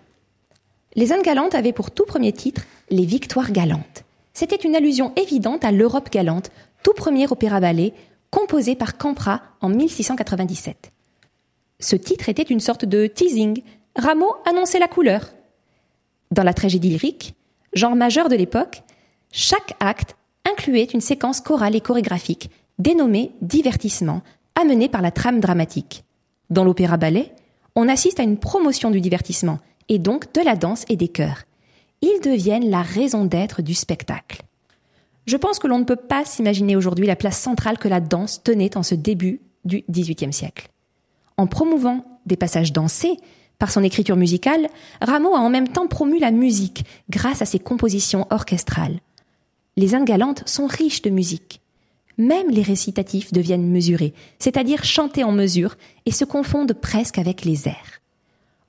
Les 0.96 1.12
Indes 1.12 1.24
galantes 1.24 1.56
avaient 1.56 1.74
pour 1.74 1.92
tout 1.92 2.06
premier 2.06 2.32
titre 2.32 2.64
Les 2.90 3.06
Victoires 3.06 3.52
galantes. 3.52 4.04
C'était 4.34 4.56
une 4.56 4.76
allusion 4.76 5.12
évidente 5.16 5.66
à 5.66 5.72
l'Europe 5.72 6.12
galante, 6.12 6.52
tout 6.84 6.94
premier 6.94 7.32
opéra-ballet, 7.32 7.94
composé 8.32 8.76
par 8.76 8.98
Campra 8.98 9.42
en 9.62 9.70
1697. 9.70 10.92
Ce 11.80 11.96
titre 11.96 12.30
était 12.30 12.44
une 12.44 12.60
sorte 12.60 12.86
de 12.86 13.08
teasing. 13.08 13.62
Rameau 13.96 14.34
annonçait 14.46 14.80
la 14.80 14.88
couleur. 14.88 15.34
Dans 16.32 16.44
la 16.44 16.54
tragédie 16.54 16.90
lyrique, 16.90 17.36
genre 17.74 17.96
majeur 17.96 18.30
de 18.30 18.36
l'époque, 18.36 18.84
chaque 19.32 19.76
acte 19.80 20.16
incluait 20.50 20.84
une 20.86 21.02
séquence 21.02 21.42
chorale 21.42 21.76
et 21.76 21.82
chorégraphique 21.82 22.50
dénommée 22.80 23.32
divertissement, 23.42 24.22
amenée 24.60 24.90
par 24.90 25.02
la 25.02 25.12
trame 25.12 25.40
dramatique. 25.40 26.04
Dans 26.50 26.64
l'opéra-ballet, 26.64 27.32
on 27.76 27.90
assiste 27.90 28.20
à 28.20 28.24
une 28.24 28.38
promotion 28.38 28.92
du 28.92 29.02
divertissement, 29.02 29.60
et 29.90 30.00
donc 30.00 30.34
de 30.34 30.42
la 30.42 30.56
danse 30.56 30.86
et 30.90 30.96
des 30.96 31.08
chœurs. 31.08 31.44
Ils 32.02 32.20
deviennent 32.24 32.70
la 32.70 32.82
raison 32.82 33.26
d'être 33.26 33.62
du 33.62 33.74
spectacle. 33.74 34.44
Je 35.26 35.38
pense 35.38 35.60
que 35.60 35.68
l'on 35.68 35.80
ne 35.80 35.86
peut 35.86 35.96
pas 35.96 36.26
s'imaginer 36.26 36.76
aujourd'hui 36.76 37.08
la 37.08 37.16
place 37.16 37.40
centrale 37.40 37.78
que 37.78 37.88
la 37.88 38.02
danse 38.02 38.44
tenait 38.44 38.76
en 38.78 38.84
ce 38.84 38.96
début 38.96 39.42
du 39.64 39.84
XVIIIe 39.90 40.34
siècle. 40.34 40.70
En 41.38 41.48
promouvant 41.48 42.06
des 42.26 42.36
passages 42.36 42.74
dansés, 42.74 43.18
par 43.58 43.72
son 43.72 43.84
écriture 43.84 44.18
musicale, 44.18 44.68
Rameau 45.02 45.36
a 45.36 45.40
en 45.40 45.50
même 45.50 45.70
temps 45.70 45.88
promu 45.88 46.20
la 46.20 46.32
musique 46.32 46.84
grâce 47.10 47.42
à 47.42 47.46
ses 47.46 47.60
compositions 47.60 48.28
orchestrales. 48.30 49.00
Les 49.78 49.96
Indes 49.96 50.06
galantes 50.06 50.44
sont 50.46 50.68
riches 50.68 51.02
de 51.02 51.10
musique. 51.10 51.62
Même 52.18 52.50
les 52.50 52.62
récitatifs 52.62 53.34
deviennent 53.34 53.70
mesurés, 53.70 54.14
c'est-à-dire 54.40 54.84
chantés 54.84 55.24
en 55.24 55.32
mesure 55.32 55.76
et 56.06 56.12
se 56.12 56.26
confondent 56.26 56.74
presque 56.74 57.18
avec 57.18 57.44
les 57.44 57.68
airs. 57.68 58.02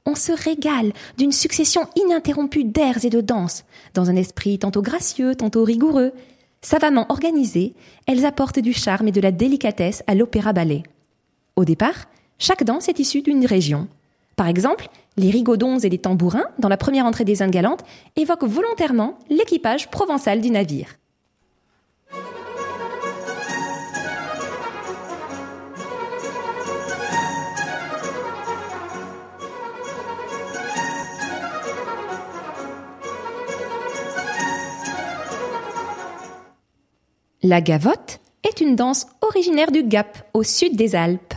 On 0.07 0.15
se 0.15 0.33
régale 0.33 0.93
d'une 1.17 1.33
succession 1.33 1.87
ininterrompue 1.97 2.65
d'airs 2.65 3.05
et 3.05 3.11
de 3.11 3.21
danses, 3.21 3.65
dans 3.95 4.11
un 4.11 4.17
esprit 4.17 4.59
tantôt 4.59 4.83
gracieux, 4.83 5.35
tantôt 5.35 5.65
rigoureux. 5.65 6.13
Savamment 6.61 7.07
organisées, 7.09 7.75
elles 8.07 8.27
apportent 8.27 8.59
du 8.59 8.73
charme 8.73 9.09
et 9.09 9.13
de 9.13 9.21
la 9.21 9.33
délicatesse 9.33 10.03
à 10.07 10.15
l'opéra-ballet. 10.15 10.83
Au 11.57 11.65
départ, 11.65 12.07
chaque 12.39 12.65
danse 12.65 12.89
est 12.89 12.99
issue 12.99 13.23
d'une 13.23 13.47
région, 13.47 13.89
par 14.37 14.49
exemple, 14.49 14.89
les 15.17 15.31
rigodons 15.31 15.79
et 15.79 15.89
les 15.89 15.99
tambourins, 15.99 16.47
dans 16.59 16.69
la 16.69 16.77
première 16.77 17.07
entrée 17.07 17.25
des 17.25 17.43
Indes 17.43 17.51
galantes, 17.51 17.85
évoquent 18.17 18.45
volontairement 18.45 19.19
l'équipage 19.31 19.91
provençal 19.91 20.41
du 20.41 20.51
navire. 20.51 20.89
La 37.47 37.61
gavotte 37.61 38.21
est 38.43 38.63
une 38.63 38.75
danse 38.75 39.07
originaire 39.21 39.71
du 39.71 39.83
Gap, 39.83 40.31
au 40.33 40.43
sud 40.43 40.77
des 40.77 40.97
Alpes. 40.97 41.35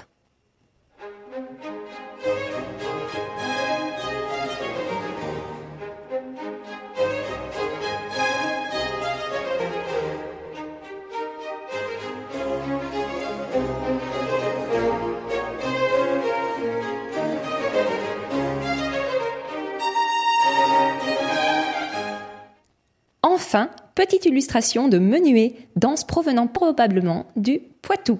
Petite 23.97 24.27
illustration 24.27 24.89
de 24.89 24.99
menuet, 24.99 25.55
danse 25.75 26.03
provenant 26.03 26.45
probablement 26.45 27.25
du 27.35 27.61
Poitou. 27.81 28.19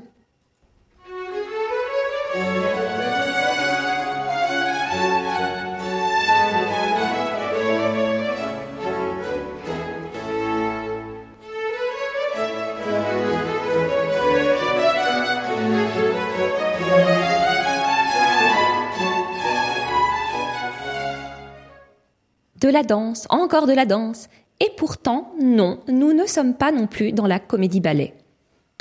De 22.60 22.68
la 22.68 22.82
danse, 22.82 23.28
encore 23.30 23.68
de 23.68 23.74
la 23.74 23.86
danse, 23.86 24.28
et 24.60 24.72
pourtant, 24.76 25.32
non, 25.40 25.80
nous 25.88 26.14
ne 26.14 26.26
sommes 26.26 26.56
pas 26.56 26.72
non 26.72 26.88
plus 26.88 27.12
dans 27.12 27.28
la 27.28 27.40
comédie-ballet. 27.40 28.14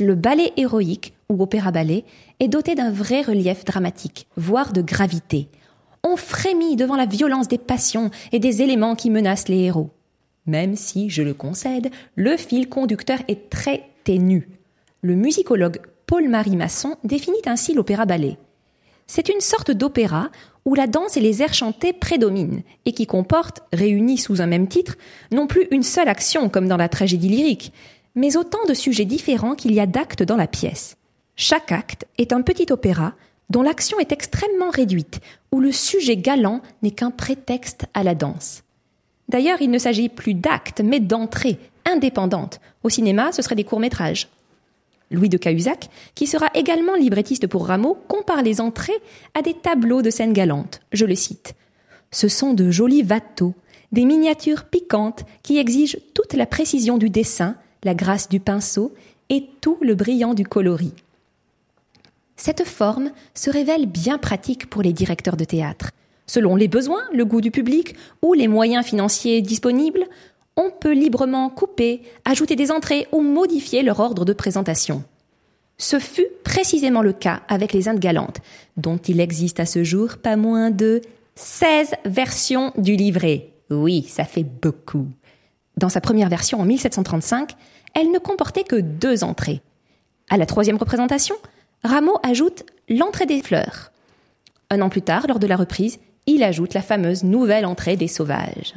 Le 0.01 0.15
ballet 0.15 0.53
héroïque, 0.57 1.15
ou 1.29 1.43
opéra-ballet, 1.43 2.05
est 2.41 2.49
doté 2.49 2.75
d'un 2.75 2.91
vrai 2.91 3.23
relief 3.23 3.65
dramatique, 3.65 4.27
voire 4.37 4.73
de 4.73 4.83
gravité. 4.83 5.49
On 6.03 6.17
frémit 6.17 6.77
devant 6.77 6.97
la 6.97 7.07
violence 7.07 7.49
des 7.49 7.59
passions 7.59 8.11
et 8.33 8.39
des 8.39 8.63
éléments 8.63 8.95
qui 8.95 9.11
menacent 9.11 9.49
les 9.49 9.61
héros. 9.61 9.91
Même 10.47 10.77
si, 10.77 11.11
je 11.11 11.23
le 11.23 11.35
concède, 11.35 11.91
le 12.15 12.37
fil 12.37 12.69
conducteur 12.69 13.19
est 13.29 13.51
très 13.51 13.89
ténu. 14.05 14.49
Le 15.03 15.15
musicologue 15.15 15.81
Paul-Marie 16.07 16.57
Masson 16.57 16.95
définit 17.03 17.43
ainsi 17.47 17.75
l'opéra-ballet. 17.75 18.39
C'est 19.07 19.29
une 19.29 19.41
sorte 19.41 19.71
d'opéra 19.71 20.31
où 20.65 20.75
la 20.75 20.87
danse 20.87 21.17
et 21.17 21.21
les 21.21 21.43
airs 21.43 21.55
chantés 21.55 21.93
prédominent 21.93 22.63
et 22.85 22.93
qui 22.93 23.07
comporte, 23.07 23.61
réunis 23.73 24.19
sous 24.19 24.43
un 24.43 24.47
même 24.47 24.67
titre, 24.67 24.97
non 25.31 25.47
plus 25.47 25.69
une 25.71 25.85
seule 25.85 26.09
action 26.09 26.49
comme 26.49 26.69
dans 26.69 26.77
la 26.77 26.89
tragédie 26.89 27.29
lyrique, 27.29 27.73
mais 28.17 28.37
autant 28.37 28.65
de 28.69 28.75
sujets 28.75 29.05
différents 29.05 29.55
qu'il 29.55 29.73
y 29.73 29.81
a 29.81 29.87
d'actes 29.87 30.25
dans 30.25 30.37
la 30.37 30.49
pièce. 30.49 30.97
Chaque 31.37 31.71
acte 31.71 32.07
est 32.19 32.33
un 32.33 32.43
petit 32.43 32.73
opéra 32.73 33.15
dont 33.49 33.63
l'action 33.63 34.01
est 34.01 34.11
extrêmement 34.11 34.71
réduite, 34.71 35.21
où 35.53 35.61
le 35.61 35.71
sujet 35.71 36.17
galant 36.17 36.61
n'est 36.83 36.91
qu'un 36.91 37.13
prétexte 37.13 37.87
à 37.95 38.03
la 38.03 38.17
danse. 38.17 38.65
D'ailleurs, 39.29 39.61
il 39.61 39.71
ne 39.71 39.79
s'agit 39.79 40.09
plus 40.09 40.35
d'actes, 40.35 40.81
mais 40.81 40.99
d'entrées 40.99 41.59
indépendantes. 41.85 42.61
Au 42.83 42.89
cinéma, 42.89 43.31
ce 43.31 43.43
seraient 43.43 43.55
des 43.55 43.65
courts-métrages. 43.65 44.29
Louis 45.11 45.29
de 45.29 45.39
Cahuzac, 45.39 45.89
qui 46.15 46.27
sera 46.27 46.49
également 46.55 46.97
librettiste 46.97 47.47
pour 47.47 47.67
Rameau, 47.67 47.97
compare 48.09 48.43
les 48.43 48.61
entrées 48.61 49.01
à 49.35 49.43
des 49.43 49.55
tableaux 49.55 50.03
de 50.03 50.11
scènes 50.11 50.33
galantes. 50.33 50.81
Je 50.93 51.05
le 51.05 51.15
cite. 51.15 51.55
Ce 52.11 52.29
sont 52.29 52.55
de 52.55 52.71
jolis 52.71 53.05
watteaux, 53.05 53.55
des 53.93 54.05
miniatures 54.05 54.65
piquantes 54.65 55.25
qui 55.43 55.59
exigent 55.59 55.99
toute 56.15 56.35
la 56.35 56.47
précision 56.47 56.99
du 56.99 57.11
dessin, 57.11 57.57
la 57.85 57.95
grâce 57.95 58.29
du 58.29 58.41
pinceau 58.41 58.93
et 59.29 59.49
tout 59.61 59.79
le 59.81 59.95
brillant 59.95 60.35
du 60.35 60.45
coloris. 60.45 60.95
Cette 62.37 62.65
forme 62.65 63.13
se 63.35 63.51
révèle 63.51 63.87
bien 63.87 64.19
pratique 64.19 64.69
pour 64.69 64.83
les 64.83 64.93
directeurs 64.93 65.37
de 65.37 65.45
théâtre. 65.45 65.91
Selon 66.27 66.57
les 66.57 66.69
besoins, 66.69 67.03
le 67.13 67.25
goût 67.25 67.41
du 67.41 67.51
public 67.51 67.95
ou 68.23 68.35
les 68.35 68.49
moyens 68.49 68.85
financiers 68.85 69.41
disponibles, 69.41 70.05
on 70.57 70.71
peut 70.71 70.93
librement 70.93 71.51
couper, 71.51 72.03
ajouter 72.25 72.57
des 72.57 72.71
entrées 72.71 73.07
ou 73.13 73.21
modifier 73.21 73.83
leur 73.83 74.01
ordre 74.01 74.25
de 74.25 74.33
présentation. 74.33 75.05
Ce 75.79 75.99
fut 75.99 76.29
précisément 76.43 77.03
le 77.03 77.13
cas 77.13 77.43
avec 77.49 77.73
les 77.73 77.89
Indes 77.89 77.99
galantes, 77.99 78.41
dont 78.77 78.97
il 78.97 79.21
existe 79.21 79.61
à 79.61 79.67
ce 79.67 79.85
jour 79.85 80.17
pas 80.17 80.37
moins 80.37 80.71
de 80.71 81.03
16 81.35 81.95
versions 82.07 82.73
du 82.79 82.97
livret. 82.97 83.51
Oui, 83.71 84.07
ça 84.09 84.25
fait 84.25 84.45
beaucoup. 84.45 85.07
Dans 85.77 85.91
sa 85.91 86.01
première 86.01 86.31
version 86.31 86.61
en 86.61 86.65
1735, 86.65 87.53
elle 87.95 88.11
ne 88.11 88.19
comportait 88.19 88.65
que 88.65 88.77
deux 88.77 89.23
entrées. 89.23 89.61
À 90.31 90.39
la 90.39 90.47
troisième 90.47 90.79
représentation, 90.79 91.37
Rameau 91.85 92.19
ajoute 92.23 92.65
l'entrée 92.89 93.27
des 93.27 93.43
fleurs. 93.43 93.93
Un 94.71 94.81
an 94.81 94.89
plus 94.89 95.03
tard, 95.03 95.27
lors 95.29 95.39
de 95.39 95.47
la 95.47 95.57
reprise, 95.57 95.99
il 96.27 96.43
ajoute 96.43 96.75
la 96.75 96.83
fameuse 96.83 97.23
nouvelle 97.23 97.67
entrée 97.67 97.97
des 97.97 98.09
sauvages. 98.09 98.75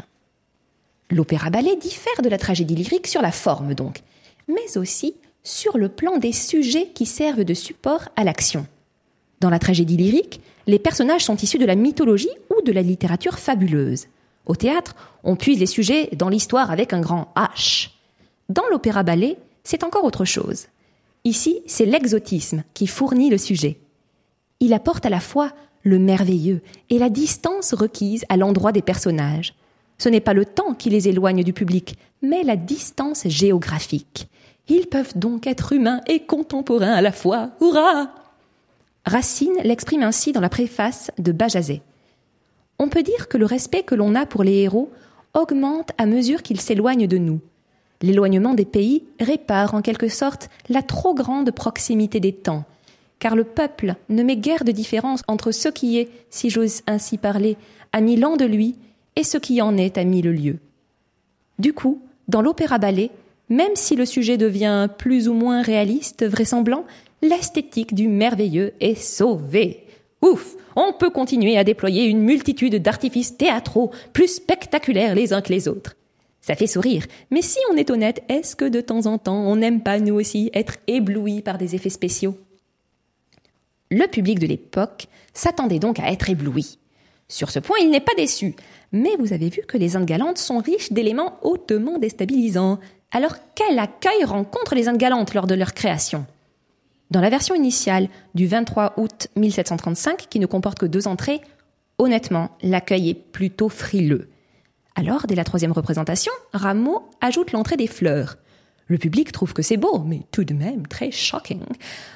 L'opéra-ballet 1.10 1.76
diffère 1.76 2.22
de 2.22 2.30
la 2.30 2.38
tragédie 2.38 2.76
lyrique 2.76 3.08
sur 3.08 3.22
la 3.22 3.32
forme 3.32 3.74
donc, 3.74 4.02
mais 4.48 4.78
aussi 4.78 5.16
sur 5.44 5.78
le 5.78 5.90
plan 5.90 6.18
des 6.18 6.34
sujets 6.34 6.90
qui 6.94 7.06
servent 7.06 7.44
de 7.44 7.54
support 7.54 8.10
à 8.16 8.24
l'action. 8.24 8.68
Dans 9.40 9.50
la 9.50 9.60
tragédie 9.60 9.98
lyrique, 9.98 10.42
les 10.68 10.80
personnages 10.80 11.26
sont 11.26 11.38
issus 11.38 11.58
de 11.58 11.66
la 11.66 11.76
mythologie 11.76 12.30
ou 12.50 12.62
de 12.62 12.72
la 12.72 12.82
littérature 12.82 13.40
fabuleuse. 13.40 14.08
Au 14.46 14.56
théâtre, 14.56 14.96
on 15.24 15.36
puise 15.36 15.60
les 15.60 15.66
sujets 15.66 16.10
dans 16.16 16.30
l'histoire 16.30 16.72
avec 16.72 16.94
un 16.94 17.00
grand 17.00 17.34
H. 17.36 17.90
Dans 18.50 18.68
l'opéra-ballet, 18.70 19.38
c'est 19.64 19.84
encore 19.84 20.04
autre 20.04 20.26
chose. 20.26 20.68
Ici, 21.24 21.62
c'est 21.66 21.86
l'exotisme 21.86 22.64
qui 22.74 22.88
fournit 22.88 23.30
le 23.30 23.38
sujet. 23.38 23.80
Il 24.60 24.74
apporte 24.74 25.06
à 25.06 25.10
la 25.10 25.20
fois 25.20 25.52
le 25.84 26.00
merveilleux 26.00 26.62
et 26.90 27.00
la 27.00 27.10
distance 27.10 27.74
requise 27.74 28.26
à 28.30 28.38
l'endroit 28.38 28.72
des 28.72 28.82
personnages. 28.82 29.54
Ce 30.00 30.10
n'est 30.10 30.22
pas 30.22 30.34
le 30.34 30.46
temps 30.46 30.74
qui 30.74 30.90
les 30.90 31.08
éloigne 31.08 31.44
du 31.44 31.54
public, 31.54 31.98
mais 32.22 32.44
la 32.44 32.56
distance 32.56 33.28
géographique. 33.28 34.28
Ils 34.68 34.88
peuvent 34.88 35.18
donc 35.18 35.46
être 35.46 35.74
humains 35.74 36.02
et 36.08 36.22
contemporains 36.22 36.94
à 36.94 37.02
la 37.02 37.12
fois. 37.12 37.52
Hurrah 37.62 38.10
Racine 39.06 39.58
l'exprime 39.64 40.04
ainsi 40.04 40.32
dans 40.32 40.42
la 40.42 40.50
préface 40.50 41.12
de 41.18 41.32
Bajazet. 41.32 41.82
On 42.78 42.88
peut 42.90 43.04
dire 43.04 43.28
que 43.28 43.38
le 43.38 43.46
respect 43.46 43.84
que 43.84 43.96
l'on 43.96 44.16
a 44.16 44.26
pour 44.26 44.44
les 44.44 44.58
héros 44.58 44.90
augmente 45.34 45.92
à 45.98 46.06
mesure 46.06 46.44
qu'ils 46.44 46.62
s'éloignent 46.62 47.08
de 47.08 47.18
nous. 47.18 47.40
L'éloignement 48.02 48.54
des 48.54 48.66
pays 48.66 49.04
répare 49.20 49.74
en 49.74 49.82
quelque 49.82 50.08
sorte 50.08 50.50
la 50.70 50.82
trop 50.82 51.14
grande 51.14 51.52
proximité 51.52 52.20
des 52.20 52.32
temps, 52.32 52.64
car 53.20 53.36
le 53.36 53.44
peuple 53.44 53.96
ne 54.08 54.24
met 54.24 54.38
guère 54.38 54.64
de 54.64 54.72
différence 54.72 55.22
entre 55.28 55.52
ce 55.52 55.68
qui 55.68 55.98
est, 55.98 56.10
si 56.30 56.50
j'ose 56.50 56.82
ainsi 56.88 57.18
parler, 57.18 57.58
à 57.92 58.00
mille 58.00 58.26
ans 58.26 58.38
de 58.38 58.46
lui 58.46 58.76
et 59.16 59.24
ce 59.24 59.38
qui 59.38 59.62
en 59.62 59.78
est 59.78 59.98
à 59.98 60.04
mille 60.04 60.32
lieues. 60.32 60.60
Du 61.58 61.74
coup, 61.74 62.02
dans 62.28 62.42
l'opéra-ballet, 62.42 63.12
même 63.50 63.76
si 63.76 63.96
le 63.96 64.06
sujet 64.06 64.38
devient 64.38 64.88
plus 64.98 65.28
ou 65.28 65.34
moins 65.34 65.62
réaliste, 65.62 66.26
vraisemblant, 66.26 66.86
l'esthétique 67.22 67.94
du 67.94 68.08
merveilleux 68.08 68.74
est 68.80 69.00
sauvée. 69.00 69.86
Ouf 70.22 70.56
On 70.76 70.94
peut 70.94 71.10
continuer 71.10 71.58
à 71.58 71.64
déployer 71.64 72.06
une 72.06 72.22
multitude 72.22 72.82
d'artifices 72.82 73.38
théâtraux 73.38 73.92
plus 74.14 74.28
spectaculaires 74.28 75.16
les 75.16 75.34
uns 75.34 75.42
que 75.42 75.52
les 75.52 75.68
autres. 75.68 75.96
Ça 76.42 76.56
fait 76.56 76.68
sourire, 76.68 77.06
mais 77.32 77.42
si 77.42 77.60
on 77.72 77.76
est 77.76 77.90
honnête, 77.90 78.24
est-ce 78.30 78.56
que 78.56 78.66
de 78.66 78.80
temps 78.80 79.06
en 79.06 79.18
temps 79.18 79.42
on 79.46 79.58
n'aime 79.58 79.82
pas 79.82 80.00
nous 80.00 80.16
aussi 80.16 80.50
être 80.54 80.78
éblouis 80.88 81.42
par 81.42 81.58
des 81.58 81.76
effets 81.76 81.90
spéciaux? 81.90 82.38
Le 83.92 84.08
public 84.08 84.40
de 84.40 84.48
l'époque 84.48 85.08
s'attendait 85.34 85.80
donc 85.80 86.00
à 86.00 86.12
être 86.12 86.30
ébloui. 86.30 86.78
Sur 87.30 87.52
ce 87.52 87.60
point, 87.60 87.78
il 87.80 87.92
n'est 87.92 88.00
pas 88.00 88.16
déçu. 88.18 88.56
Mais 88.92 89.16
vous 89.18 89.34
avez 89.34 89.50
vu 89.50 89.62
que 89.68 89.78
les 89.78 89.96
Indes 89.96 90.06
galantes 90.06 90.40
sont 90.40 90.58
riches 90.58 90.92
d'éléments 90.92 91.38
hautement 91.44 92.00
déstabilisants. 92.00 92.80
Alors 93.12 93.36
quel 93.56 93.78
accueil 93.78 94.24
rencontrent 94.26 94.76
les 94.76 94.88
Indes 94.88 94.98
galantes 94.98 95.36
lors 95.36 95.48
de 95.48 95.56
leur 95.56 95.74
création? 95.74 96.26
Dans 97.12 97.22
la 97.22 97.30
version 97.30 97.56
initiale 97.56 98.10
du 98.34 98.48
23 98.48 98.96
août 98.98 99.28
1735, 99.36 100.28
qui 100.30 100.40
ne 100.40 100.46
comporte 100.48 100.80
que 100.80 100.86
deux 100.86 101.08
entrées, 101.08 101.42
honnêtement, 101.98 102.52
l'accueil 102.62 103.10
est 103.10 103.16
plutôt 103.16 103.70
frileux. 103.70 104.30
Alors, 104.96 105.28
dès 105.28 105.36
la 105.36 105.44
troisième 105.44 105.72
représentation, 105.72 106.32
Rameau 106.52 107.10
ajoute 107.22 107.52
l'entrée 107.52 107.78
des 107.78 107.88
fleurs. 107.88 108.38
Le 108.88 108.98
public 108.98 109.32
trouve 109.32 109.54
que 109.54 109.62
c'est 109.62 109.78
beau, 109.78 110.00
mais 110.00 110.24
tout 110.32 110.44
de 110.44 110.54
même 110.54 110.88
très 110.88 111.12
shocking. 111.12 111.62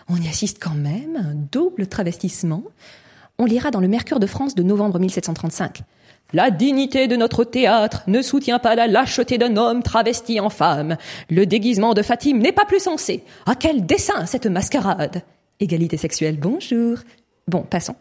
On 0.10 0.18
y 0.18 0.28
assiste 0.28 0.62
quand 0.62 0.74
même 0.74 1.16
à 1.16 1.20
un 1.30 1.36
double 1.36 1.88
travestissement. 1.88 2.64
On 3.40 3.46
lira 3.46 3.72
dans 3.72 3.80
le 3.80 3.88
Mercure 3.88 4.20
de 4.20 4.28
France 4.28 4.56
de 4.56 4.64
novembre 4.64 5.00
1735. 5.00 5.82
La 6.34 6.52
dignité 6.52 7.08
de 7.08 7.16
notre 7.16 7.44
théâtre 7.44 8.04
ne 8.08 8.22
soutient 8.22 8.60
pas 8.60 8.76
la 8.76 8.88
lâcheté 8.88 9.38
d'un 9.38 9.58
homme 9.58 9.84
travesti 9.84 10.40
en 10.40 10.50
femme. 10.50 10.98
Le 11.30 11.46
déguisement 11.46 11.94
de 11.94 12.02
Fatim 12.02 12.38
n'est 12.38 12.52
pas 12.52 12.66
plus 12.66 12.82
sensé. 12.82 13.24
À 13.46 13.56
quel 13.56 13.86
dessein 13.86 14.26
cette 14.26 14.46
mascarade? 14.46 15.24
Égalité 15.60 15.98
sexuelle, 15.98 16.38
bonjour. 16.40 16.98
Bon, 17.48 17.62
passons. 17.62 17.96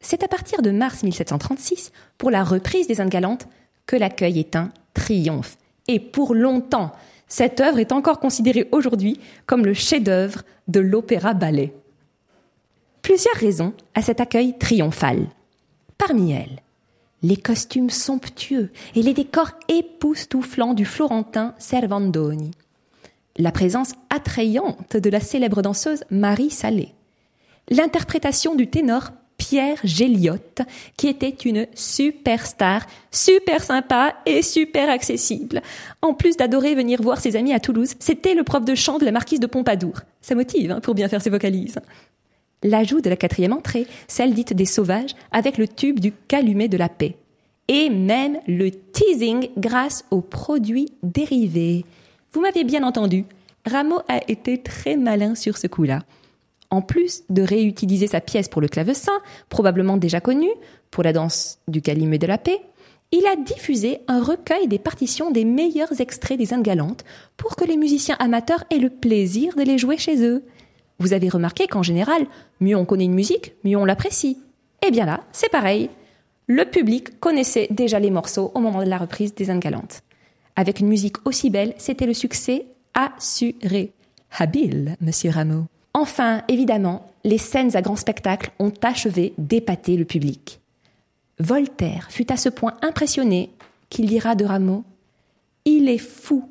C'est 0.00 0.22
à 0.22 0.28
partir 0.28 0.62
de 0.62 0.70
mars 0.70 1.02
1736, 1.02 1.92
pour 2.16 2.30
la 2.30 2.42
reprise 2.42 2.86
des 2.88 3.00
Indes 3.00 3.10
galantes, 3.10 3.46
que 3.86 3.96
l'accueil 3.96 4.38
est 4.38 4.56
un 4.56 4.70
triomphe. 4.94 5.56
Et 5.88 6.00
pour 6.00 6.34
longtemps, 6.34 6.92
Cette 7.30 7.60
œuvre 7.60 7.78
est 7.78 7.92
encore 7.92 8.18
considérée 8.18 8.68
aujourd'hui 8.72 9.20
comme 9.46 9.64
le 9.64 9.72
chef-d'œuvre 9.72 10.42
de 10.66 10.80
l'opéra-ballet. 10.80 11.72
Plusieurs 13.02 13.34
raisons 13.34 13.72
à 13.94 14.02
cet 14.02 14.20
accueil 14.20 14.56
triomphal. 14.58 15.26
Parmi 15.98 16.32
elles, 16.32 16.62
les 17.22 17.36
costumes 17.36 17.90
somptueux 17.90 18.70
et 18.94 19.02
les 19.02 19.14
décors 19.14 19.52
époustouflants 19.68 20.74
du 20.74 20.84
Florentin 20.84 21.54
Servandoni, 21.58 22.52
la 23.36 23.52
présence 23.52 23.92
attrayante 24.10 24.96
de 24.96 25.10
la 25.10 25.20
célèbre 25.20 25.62
danseuse 25.62 26.04
Marie 26.10 26.50
Salé, 26.50 26.94
l'interprétation 27.68 28.54
du 28.54 28.68
ténor 28.68 29.10
Pierre 29.40 29.78
Géliotte, 29.84 30.60
qui 30.98 31.08
était 31.08 31.30
une 31.30 31.66
superstar, 31.74 32.86
super 33.10 33.62
sympa 33.64 34.14
et 34.26 34.42
super 34.42 34.90
accessible. 34.90 35.62
En 36.02 36.12
plus 36.12 36.36
d'adorer 36.36 36.74
venir 36.74 37.00
voir 37.00 37.18
ses 37.20 37.36
amis 37.36 37.54
à 37.54 37.60
Toulouse, 37.60 37.94
c'était 37.98 38.34
le 38.34 38.44
prof 38.44 38.64
de 38.64 38.74
chant 38.74 38.98
de 38.98 39.06
la 39.06 39.12
marquise 39.12 39.40
de 39.40 39.46
Pompadour. 39.46 40.00
Ça 40.20 40.34
motive 40.34 40.72
hein, 40.72 40.80
pour 40.80 40.94
bien 40.94 41.08
faire 41.08 41.22
ses 41.22 41.30
vocalises. 41.30 41.78
L'ajout 42.62 43.00
de 43.00 43.10
la 43.10 43.16
quatrième 43.16 43.52
entrée, 43.52 43.86
celle 44.08 44.34
dite 44.34 44.52
des 44.52 44.66
sauvages, 44.66 45.14
avec 45.32 45.58
le 45.58 45.66
tube 45.66 46.00
du 46.00 46.12
calumet 46.12 46.68
de 46.68 46.76
la 46.76 46.88
paix. 46.88 47.16
Et 47.68 47.88
même 47.88 48.38
le 48.46 48.70
teasing 48.70 49.48
grâce 49.56 50.04
aux 50.10 50.20
produits 50.20 50.92
dérivés. 51.02 51.84
Vous 52.32 52.40
m'avez 52.40 52.64
bien 52.64 52.82
entendu, 52.82 53.24
Rameau 53.66 54.00
a 54.08 54.20
été 54.28 54.58
très 54.58 54.96
malin 54.96 55.34
sur 55.34 55.56
ce 55.56 55.66
coup-là 55.66 56.00
en 56.70 56.82
plus 56.82 57.24
de 57.28 57.42
réutiliser 57.42 58.06
sa 58.06 58.20
pièce 58.20 58.48
pour 58.48 58.60
le 58.60 58.68
clavecin, 58.68 59.12
probablement 59.48 59.96
déjà 59.96 60.20
connue, 60.20 60.52
pour 60.90 61.02
la 61.02 61.12
danse 61.12 61.58
du 61.68 61.82
Calumet 61.82 62.18
de 62.18 62.26
la 62.26 62.38
Paix, 62.38 62.60
il 63.12 63.26
a 63.26 63.34
diffusé 63.34 63.98
un 64.06 64.22
recueil 64.22 64.68
des 64.68 64.78
partitions 64.78 65.32
des 65.32 65.44
meilleurs 65.44 66.00
extraits 66.00 66.38
des 66.38 66.54
Indes 66.54 66.62
galantes 66.62 67.04
pour 67.36 67.56
que 67.56 67.64
les 67.64 67.76
musiciens 67.76 68.16
amateurs 68.20 68.64
aient 68.70 68.78
le 68.78 68.90
plaisir 68.90 69.56
de 69.56 69.62
les 69.62 69.78
jouer 69.78 69.98
chez 69.98 70.24
eux. 70.24 70.44
Vous 71.00 71.14
avez 71.14 71.28
remarqué 71.28 71.66
qu'en 71.66 71.82
général, 71.82 72.26
mieux 72.60 72.76
on 72.76 72.84
connaît 72.84 73.06
une 73.06 73.14
musique, 73.14 73.54
mieux 73.64 73.76
on 73.76 73.86
l'apprécie. 73.86 74.38
Eh 74.86 74.90
bien 74.90 75.06
là, 75.06 75.22
c'est 75.32 75.50
pareil. 75.50 75.90
Le 76.46 76.64
public 76.64 77.18
connaissait 77.20 77.68
déjà 77.70 77.98
les 77.98 78.10
morceaux 78.10 78.52
au 78.54 78.60
moment 78.60 78.84
de 78.84 78.88
la 78.88 78.98
reprise 78.98 79.34
des 79.34 79.50
Indes 79.50 79.60
galantes. 79.60 80.02
Avec 80.56 80.80
une 80.80 80.88
musique 80.88 81.26
aussi 81.26 81.48
belle, 81.48 81.74
c'était 81.78 82.06
le 82.06 82.14
succès 82.14 82.66
assuré. 82.94 83.92
Habile, 84.38 84.96
monsieur 85.00 85.30
Rameau. 85.30 85.64
Enfin, 85.94 86.42
évidemment, 86.48 87.10
les 87.24 87.38
scènes 87.38 87.74
à 87.76 87.82
grand 87.82 87.96
spectacle 87.96 88.50
ont 88.58 88.72
achevé 88.82 89.32
d'épater 89.38 89.96
le 89.96 90.04
public. 90.04 90.60
Voltaire 91.38 92.08
fut 92.10 92.30
à 92.30 92.36
ce 92.36 92.48
point 92.48 92.76
impressionné 92.82 93.50
qu'il 93.88 94.06
dira 94.06 94.34
de 94.34 94.44
Rameau 94.44 94.84
Il 95.64 95.88
est 95.88 95.98
fou, 95.98 96.48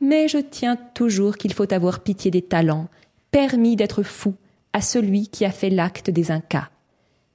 mais 0.00 0.28
je 0.28 0.38
tiens 0.38 0.76
toujours 0.94 1.36
qu'il 1.36 1.52
faut 1.52 1.72
avoir 1.72 2.00
pitié 2.00 2.30
des 2.30 2.42
talents, 2.42 2.88
permis 3.30 3.76
d'être 3.76 4.02
fou 4.02 4.34
à 4.72 4.80
celui 4.80 5.28
qui 5.28 5.44
a 5.44 5.50
fait 5.50 5.70
l'acte 5.70 6.10
des 6.10 6.30
Incas. 6.30 6.68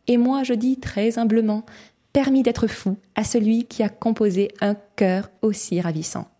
Et 0.08 0.18
moi, 0.18 0.44
je 0.44 0.54
dis 0.54 0.80
très 0.80 1.18
humblement 1.18 1.66
permis 2.14 2.44
d'être 2.44 2.68
fou 2.68 2.98
à 3.16 3.24
celui 3.24 3.66
qui 3.66 3.84
a 3.84 3.89
composé 3.89 4.50
un 4.62 4.76
cœur 4.96 5.30
aussi 5.42 5.80
ravissant. 5.80 6.31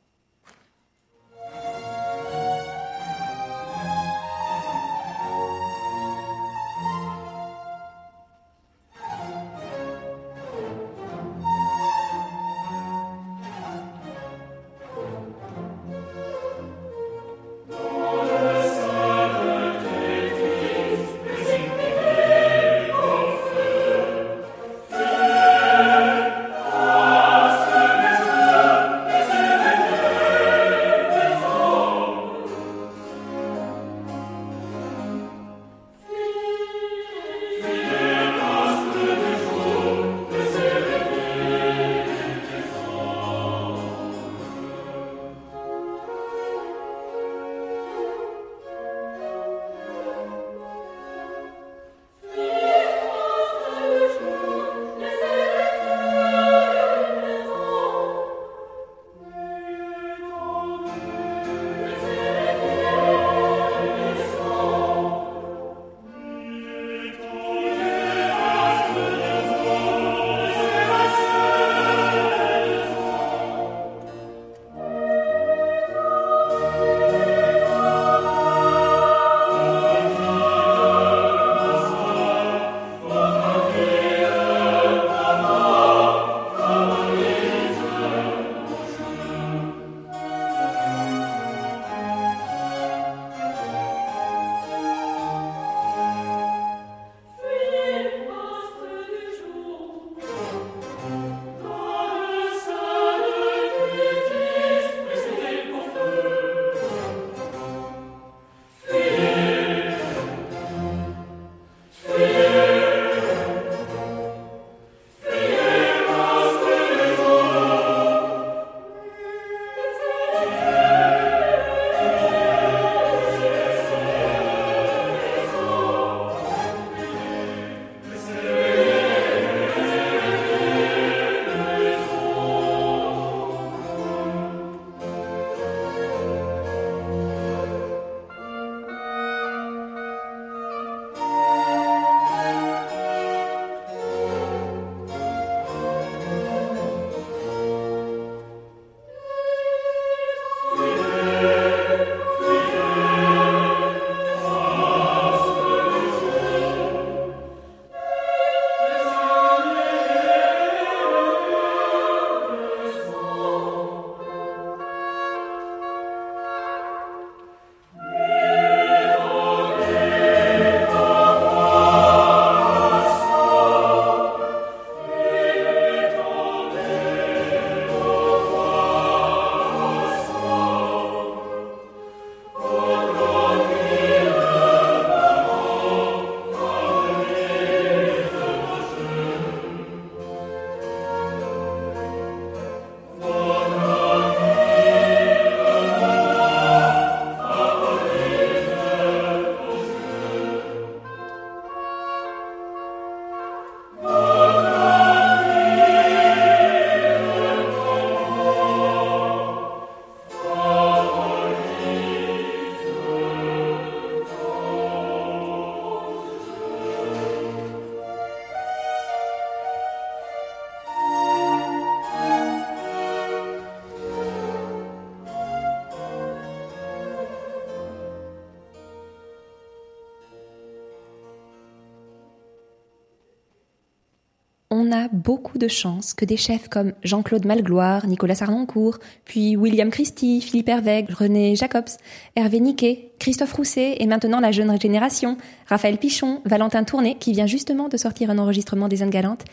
Beaucoup 235.14 235.58
de 235.58 235.68
chance 235.68 236.14
que 236.14 236.26
des 236.26 236.38
chefs 236.38 236.68
comme 236.70 236.94
Jean-Claude 237.04 237.46
Malgloire, 237.46 238.08
Nicolas 238.08 238.36
Sarnoncourt, 238.36 239.00
puis 239.26 239.56
William 239.56 239.90
Christie, 239.90 240.42
Philippe 240.42 240.70
Hervègue, 240.70 241.10
René 241.10 241.56
Jacobs, 241.56 241.90
Hervé 242.36 242.60
Niquet, 242.60 243.12
Christophe 243.20 243.54
Rousset 243.54 243.98
et 244.00 244.08
maintenant 244.08 244.40
la 244.40 244.52
jeune 244.52 244.80
génération, 244.80 245.38
Raphaël 245.68 245.98
Pichon, 245.98 246.42
Valentin 246.46 246.84
Tourné, 246.84 247.18
qui 247.20 247.32
vient 247.32 247.48
justement 247.48 247.90
de 247.90 247.98
sortir 247.98 248.30
un 248.30 248.38
enregistrement 248.38 248.88
des 248.88 249.04
Indes 249.04 249.12
Galantes, 249.12 249.46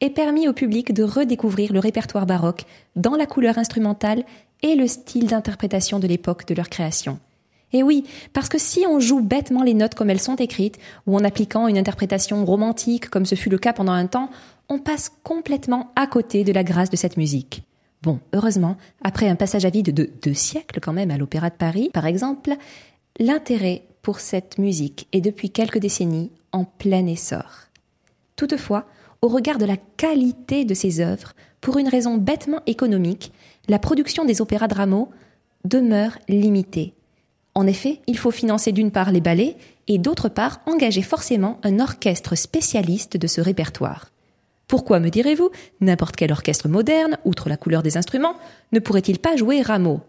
aient 0.00 0.10
permis 0.10 0.48
au 0.48 0.52
public 0.52 0.92
de 0.92 1.02
redécouvrir 1.02 1.72
le 1.72 1.78
répertoire 1.78 2.26
baroque 2.26 2.64
dans 2.96 3.16
la 3.16 3.26
couleur 3.26 3.58
instrumentale 3.58 4.24
et 4.62 4.74
le 4.74 4.86
style 4.86 5.26
d'interprétation 5.26 5.98
de 5.98 6.06
l'époque 6.06 6.46
de 6.46 6.54
leur 6.54 6.68
création. 6.68 7.18
Et 7.74 7.82
oui, 7.82 8.04
parce 8.32 8.48
que 8.48 8.56
si 8.56 8.86
on 8.88 9.00
joue 9.00 9.20
bêtement 9.20 9.64
les 9.64 9.74
notes 9.74 9.96
comme 9.96 10.08
elles 10.08 10.20
sont 10.20 10.36
écrites, 10.36 10.78
ou 11.06 11.16
en 11.16 11.24
appliquant 11.24 11.66
une 11.66 11.76
interprétation 11.76 12.44
romantique 12.44 13.10
comme 13.10 13.26
ce 13.26 13.34
fut 13.34 13.50
le 13.50 13.58
cas 13.58 13.72
pendant 13.72 13.92
un 13.92 14.06
temps, 14.06 14.30
on 14.68 14.78
passe 14.78 15.10
complètement 15.22 15.92
à 15.96 16.06
côté 16.06 16.44
de 16.44 16.52
la 16.52 16.64
grâce 16.64 16.90
de 16.90 16.96
cette 16.96 17.16
musique. 17.16 17.62
Bon, 18.02 18.20
heureusement, 18.32 18.76
après 19.02 19.28
un 19.28 19.36
passage 19.36 19.64
à 19.64 19.70
vide 19.70 19.94
de 19.94 20.10
deux 20.22 20.34
siècles 20.34 20.80
quand 20.80 20.92
même 20.92 21.10
à 21.10 21.18
l'Opéra 21.18 21.50
de 21.50 21.54
Paris, 21.54 21.90
par 21.92 22.06
exemple, 22.06 22.54
l'intérêt 23.18 23.82
pour 24.02 24.20
cette 24.20 24.58
musique 24.58 25.08
est 25.12 25.20
depuis 25.20 25.50
quelques 25.50 25.78
décennies 25.78 26.30
en 26.52 26.64
plein 26.64 27.06
essor. 27.06 27.68
Toutefois, 28.36 28.86
au 29.22 29.28
regard 29.28 29.58
de 29.58 29.64
la 29.64 29.76
qualité 29.76 30.64
de 30.64 30.74
ces 30.74 31.00
œuvres, 31.00 31.32
pour 31.60 31.78
une 31.78 31.88
raison 31.88 32.16
bêtement 32.16 32.60
économique, 32.66 33.32
la 33.68 33.78
production 33.78 34.26
des 34.26 34.42
opéras 34.42 34.68
de 34.68 34.74
Rameau 34.74 35.08
demeure 35.64 36.18
limitée 36.28 36.94
en 37.54 37.66
effet, 37.66 38.00
il 38.06 38.18
faut 38.18 38.32
financer 38.32 38.72
d'une 38.72 38.90
part 38.90 39.12
les 39.12 39.20
ballets 39.20 39.56
et 39.86 39.98
d'autre 39.98 40.28
part 40.28 40.60
engager 40.66 41.02
forcément 41.02 41.60
un 41.62 41.78
orchestre 41.78 42.34
spécialiste 42.34 43.16
de 43.16 43.26
ce 43.26 43.40
répertoire. 43.40 44.10
Pourquoi, 44.66 45.00
me 45.00 45.10
direz-vous, 45.10 45.50
n'importe 45.80 46.16
quel 46.16 46.32
orchestre 46.32 46.68
moderne, 46.68 47.18
outre 47.24 47.48
la 47.48 47.56
couleur 47.56 47.82
des 47.82 47.96
instruments, 47.96 48.36
ne 48.72 48.78
pourrait-il 48.78 49.18
pas 49.18 49.36
jouer 49.36 49.62
Rameau? 49.62 50.00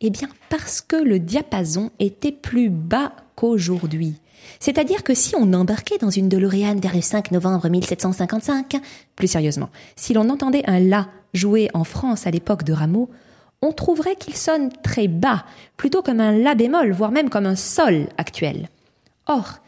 Eh 0.00 0.10
bien, 0.10 0.28
parce 0.48 0.80
que 0.80 0.96
le 0.96 1.18
diapason 1.18 1.90
était 1.98 2.32
plus 2.32 2.70
bas 2.70 3.12
qu'aujourd'hui. 3.36 4.16
C'est-à-dire 4.60 5.04
que 5.04 5.14
si 5.14 5.34
on 5.36 5.52
embarquait 5.52 5.98
dans 5.98 6.10
une 6.10 6.28
DeLorean 6.28 6.76
vers 6.80 6.94
le 6.94 7.00
5 7.00 7.30
novembre 7.30 7.68
1755, 7.68 8.80
plus 9.16 9.28
sérieusement, 9.28 9.70
si 9.96 10.14
l'on 10.14 10.28
entendait 10.30 10.68
un 10.68 10.80
La 10.80 11.08
joué 11.34 11.68
en 11.74 11.84
France 11.84 12.26
à 12.26 12.30
l'époque 12.30 12.64
de 12.64 12.72
Rameau, 12.72 13.10
on 13.62 13.72
trouverait 13.72 14.16
qu'il 14.16 14.34
sonne 14.34 14.70
très 14.82 15.06
bas, 15.06 15.44
plutôt 15.76 16.02
comme 16.02 16.20
un 16.20 16.36
La 16.36 16.54
bémol, 16.54 16.92
voire 16.92 17.12
même 17.12 17.30
comme 17.30 17.46
un 17.46 17.56
Sol 17.56 18.08
actuel. 18.18 18.68
Or, 19.26 19.60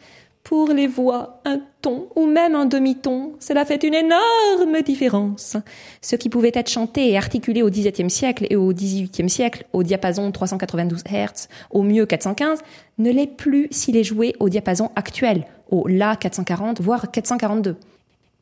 pour 0.45 0.69
les 0.69 0.87
voix, 0.87 1.41
un 1.47 1.59
ton 1.81 2.09
ou 2.15 2.27
même 2.27 2.55
un 2.55 2.67
demi-ton, 2.67 3.33
cela 3.41 3.65
fait 3.65 3.83
une 3.83 3.95
énorme 3.95 4.83
différence. 4.85 5.57
Ce 6.03 6.17
qui 6.17 6.29
pouvait 6.29 6.53
être 6.55 6.71
chanté 6.71 7.11
et 7.11 7.17
articulé 7.17 7.63
au 7.63 7.71
XVIIe 7.71 8.11
siècle 8.11 8.47
et 8.51 8.57
au 8.57 8.73
XVIIIe 8.73 9.31
siècle 9.31 9.65
au 9.73 9.83
diapason 9.83 10.31
392 10.31 11.03
Hz, 11.11 11.49
au 11.71 11.83
mieux 11.83 12.05
415, 12.05 12.61
ne 12.99 13.11
l'est 13.11 13.27
plus 13.27 13.69
s'il 13.71 13.97
est 13.97 14.05
joué 14.05 14.37
au 14.39 14.51
diapason 14.51 14.91
actuel, 14.97 15.47
au 15.71 15.89
La 15.89 16.15
440 16.15 16.81
voire 16.83 17.11
442. 17.11 17.77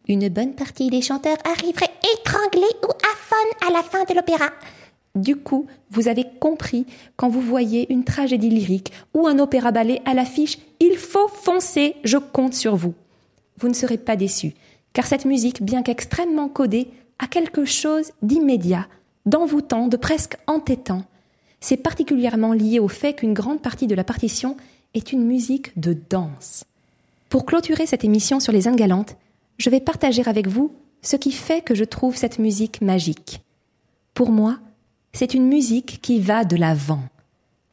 Une 0.09 0.29
bonne 0.29 0.55
partie 0.55 0.91
des 0.91 1.03
chanteurs 1.03 1.39
arriveraient 1.45 1.93
étranglés 2.19 2.77
ou 2.83 2.91
aphone 3.13 3.69
à 3.69 3.73
la 3.73 3.85
fin 3.85 4.03
de 4.03 4.15
l'opéra. 4.15 4.51
Du 5.15 5.37
coup, 5.37 5.67
vous 5.91 6.09
avez 6.09 6.25
compris, 6.41 6.87
quand 7.17 7.29
vous 7.29 7.43
voyez 7.43 7.93
une 7.93 8.05
tragédie 8.05 8.49
lyrique 8.49 8.93
ou 9.13 9.27
un 9.27 9.39
opéra 9.39 9.71
ballet 9.71 10.01
à 10.07 10.15
l'affiche, 10.15 10.59
il 10.81 10.97
faut 10.97 11.29
foncer, 11.29 11.97
je 12.03 12.17
compte 12.17 12.55
sur 12.55 12.77
vous. 12.77 12.95
Vous 13.59 13.69
ne 13.69 13.75
serez 13.75 13.99
pas 13.99 14.17
déçus, 14.17 14.55
car 14.95 15.07
cette 15.07 15.27
musique, 15.27 15.63
bien 15.63 15.83
qu'extrêmement 15.83 16.49
codée, 16.49 16.89
a 17.19 17.27
quelque 17.27 17.67
chose 17.67 18.13
d'immédiat, 18.23 18.89
d'envoûtant, 19.27 19.87
de 19.87 19.97
presque 19.97 20.37
entêtant. 20.47 21.05
C'est 21.61 21.77
particulièrement 21.77 22.55
lié 22.55 22.81
au 22.81 22.89
fait 22.89 23.15
qu'une 23.15 23.35
grande 23.35 23.63
partie 23.63 23.87
de 23.87 23.95
la 23.95 24.05
partition 24.05 24.57
est 24.95 25.13
une 25.13 25.25
musique 25.25 25.79
de 25.79 25.97
danse. 26.11 26.65
Pour 27.29 27.47
clôturer 27.47 27.87
cette 27.87 28.05
émission 28.05 28.41
sur 28.41 28.53
les 28.53 28.67
Indes 28.67 28.77
galantes, 28.77 29.17
je 29.59 29.71
vais 29.71 29.81
partager 29.81 30.23
avec 30.27 30.49
vous 30.49 30.75
ce 31.03 31.17
qui 31.17 31.33
fait 31.33 31.63
que 31.63 31.75
je 31.75 31.85
trouve 31.85 32.17
cette 32.17 32.39
musique 32.39 32.81
magique. 32.81 33.43
Pour 34.15 34.31
moi, 34.31 34.59
c'est 35.13 35.35
une 35.35 35.47
musique 35.47 36.01
qui 36.01 36.21
va 36.21 36.45
de 36.45 36.57
l'avant. 36.57 37.03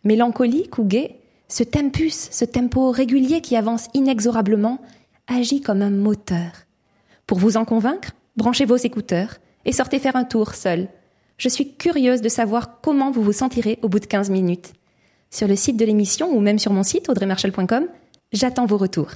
Mélancolique 0.04 0.78
ou 0.78 0.84
gai, 0.84 1.16
ce 1.48 1.64
tempus, 1.64 2.30
ce 2.32 2.46
tempo 2.46 2.92
régulier 2.92 3.42
qui 3.42 3.56
avance 3.56 3.88
inexorablement, 3.94 4.80
agit 5.28 5.62
comme 5.62 5.82
un 5.82 5.90
moteur. 5.90 6.52
Pour 7.26 7.38
vous 7.40 7.58
en 7.58 7.66
convaincre, 7.66 8.12
branchez 8.36 8.66
vos 8.66 8.76
écouteurs 8.76 9.38
et 9.66 9.72
sortez 9.72 10.00
faire 10.00 10.16
un 10.16 10.24
tour 10.24 10.54
seul. 10.54 10.88
Je 11.38 11.50
suis 11.50 11.74
curieuse 11.74 12.22
de 12.22 12.30
savoir 12.30 12.82
comment 12.82 13.12
vous 13.12 13.24
vous 13.24 13.34
sentirez 13.34 13.80
au 13.82 13.90
bout 13.90 14.00
de 14.00 14.06
15 14.06 14.30
minutes. 14.30 14.74
Sur 15.32 15.48
le 15.48 15.56
site 15.56 15.78
de 15.78 15.86
l'émission 15.86 16.36
ou 16.36 16.40
même 16.40 16.60
sur 16.60 16.74
mon 16.74 16.84
site 16.84 17.10
audreymarshall.com, 17.10 17.88
j'attends 18.34 18.66
vos 18.66 18.78
retours. 18.78 19.12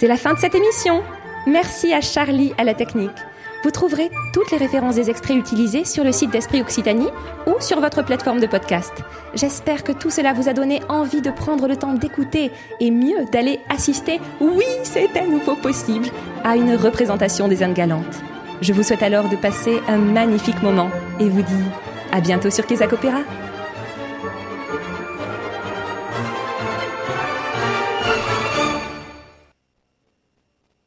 C'est 0.00 0.08
la 0.08 0.16
fin 0.16 0.32
de 0.32 0.38
cette 0.38 0.54
émission. 0.54 1.02
Merci 1.46 1.92
à 1.92 2.00
Charlie 2.00 2.54
à 2.56 2.64
la 2.64 2.72
technique. 2.72 3.10
Vous 3.62 3.70
trouverez 3.70 4.10
toutes 4.32 4.50
les 4.50 4.56
références 4.56 4.94
des 4.94 5.10
extraits 5.10 5.36
utilisés 5.36 5.84
sur 5.84 6.04
le 6.04 6.10
site 6.10 6.30
d'Esprit 6.30 6.62
Occitanie 6.62 7.10
ou 7.46 7.60
sur 7.60 7.82
votre 7.82 8.02
plateforme 8.02 8.40
de 8.40 8.46
podcast. 8.46 8.94
J'espère 9.34 9.84
que 9.84 9.92
tout 9.92 10.08
cela 10.08 10.32
vous 10.32 10.48
a 10.48 10.54
donné 10.54 10.80
envie 10.88 11.20
de 11.20 11.30
prendre 11.30 11.68
le 11.68 11.76
temps 11.76 11.92
d'écouter 11.92 12.50
et 12.80 12.90
mieux 12.90 13.26
d'aller 13.30 13.60
assister, 13.68 14.22
oui, 14.40 14.64
c'est 14.84 15.14
à 15.18 15.26
nouveau 15.26 15.54
possible, 15.54 16.08
à 16.44 16.56
une 16.56 16.76
représentation 16.76 17.46
des 17.46 17.62
Indes 17.62 17.74
galantes. 17.74 18.22
Je 18.62 18.72
vous 18.72 18.82
souhaite 18.82 19.02
alors 19.02 19.28
de 19.28 19.36
passer 19.36 19.82
un 19.86 19.98
magnifique 19.98 20.62
moment 20.62 20.88
et 21.20 21.28
vous 21.28 21.42
dis 21.42 21.64
à 22.10 22.22
bientôt 22.22 22.48
sur 22.48 22.64
Opéra. 22.64 23.20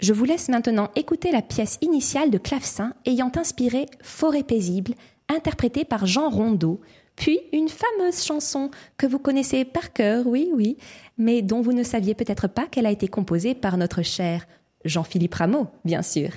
Je 0.04 0.12
vous 0.12 0.26
laisse 0.26 0.50
maintenant 0.50 0.92
écouter 0.98 1.32
la 1.32 1.42
pièce 1.42 1.78
initiale 1.80 2.30
de 2.30 2.38
clavecin 2.38 2.94
ayant 3.06 3.32
inspiré 3.38 3.86
Forêt 4.02 4.44
paisible, 4.44 4.96
interprétée 5.30 5.86
par 5.86 6.06
Jean 6.06 6.30
Rondeau, 6.30 6.82
puis 7.16 7.40
une 7.54 7.70
fameuse 7.70 8.22
chanson 8.22 8.70
que 8.98 9.08
vous 9.08 9.18
connaissez 9.18 9.64
par 9.64 9.94
cœur, 9.94 10.28
oui, 10.28 10.52
oui, 10.54 10.76
mais 11.18 11.42
dont 11.42 11.62
vous 11.62 11.72
ne 11.72 11.84
saviez 11.84 12.16
peut-être 12.16 12.50
pas 12.50 12.66
qu'elle 12.66 12.86
a 12.86 12.92
été 12.92 13.08
composée 13.08 13.56
par 13.56 13.78
notre 13.78 14.02
cher 14.02 14.46
Jean-Philippe 14.84 15.36
Rameau, 15.36 15.68
bien 15.86 16.02
sûr. 16.02 16.32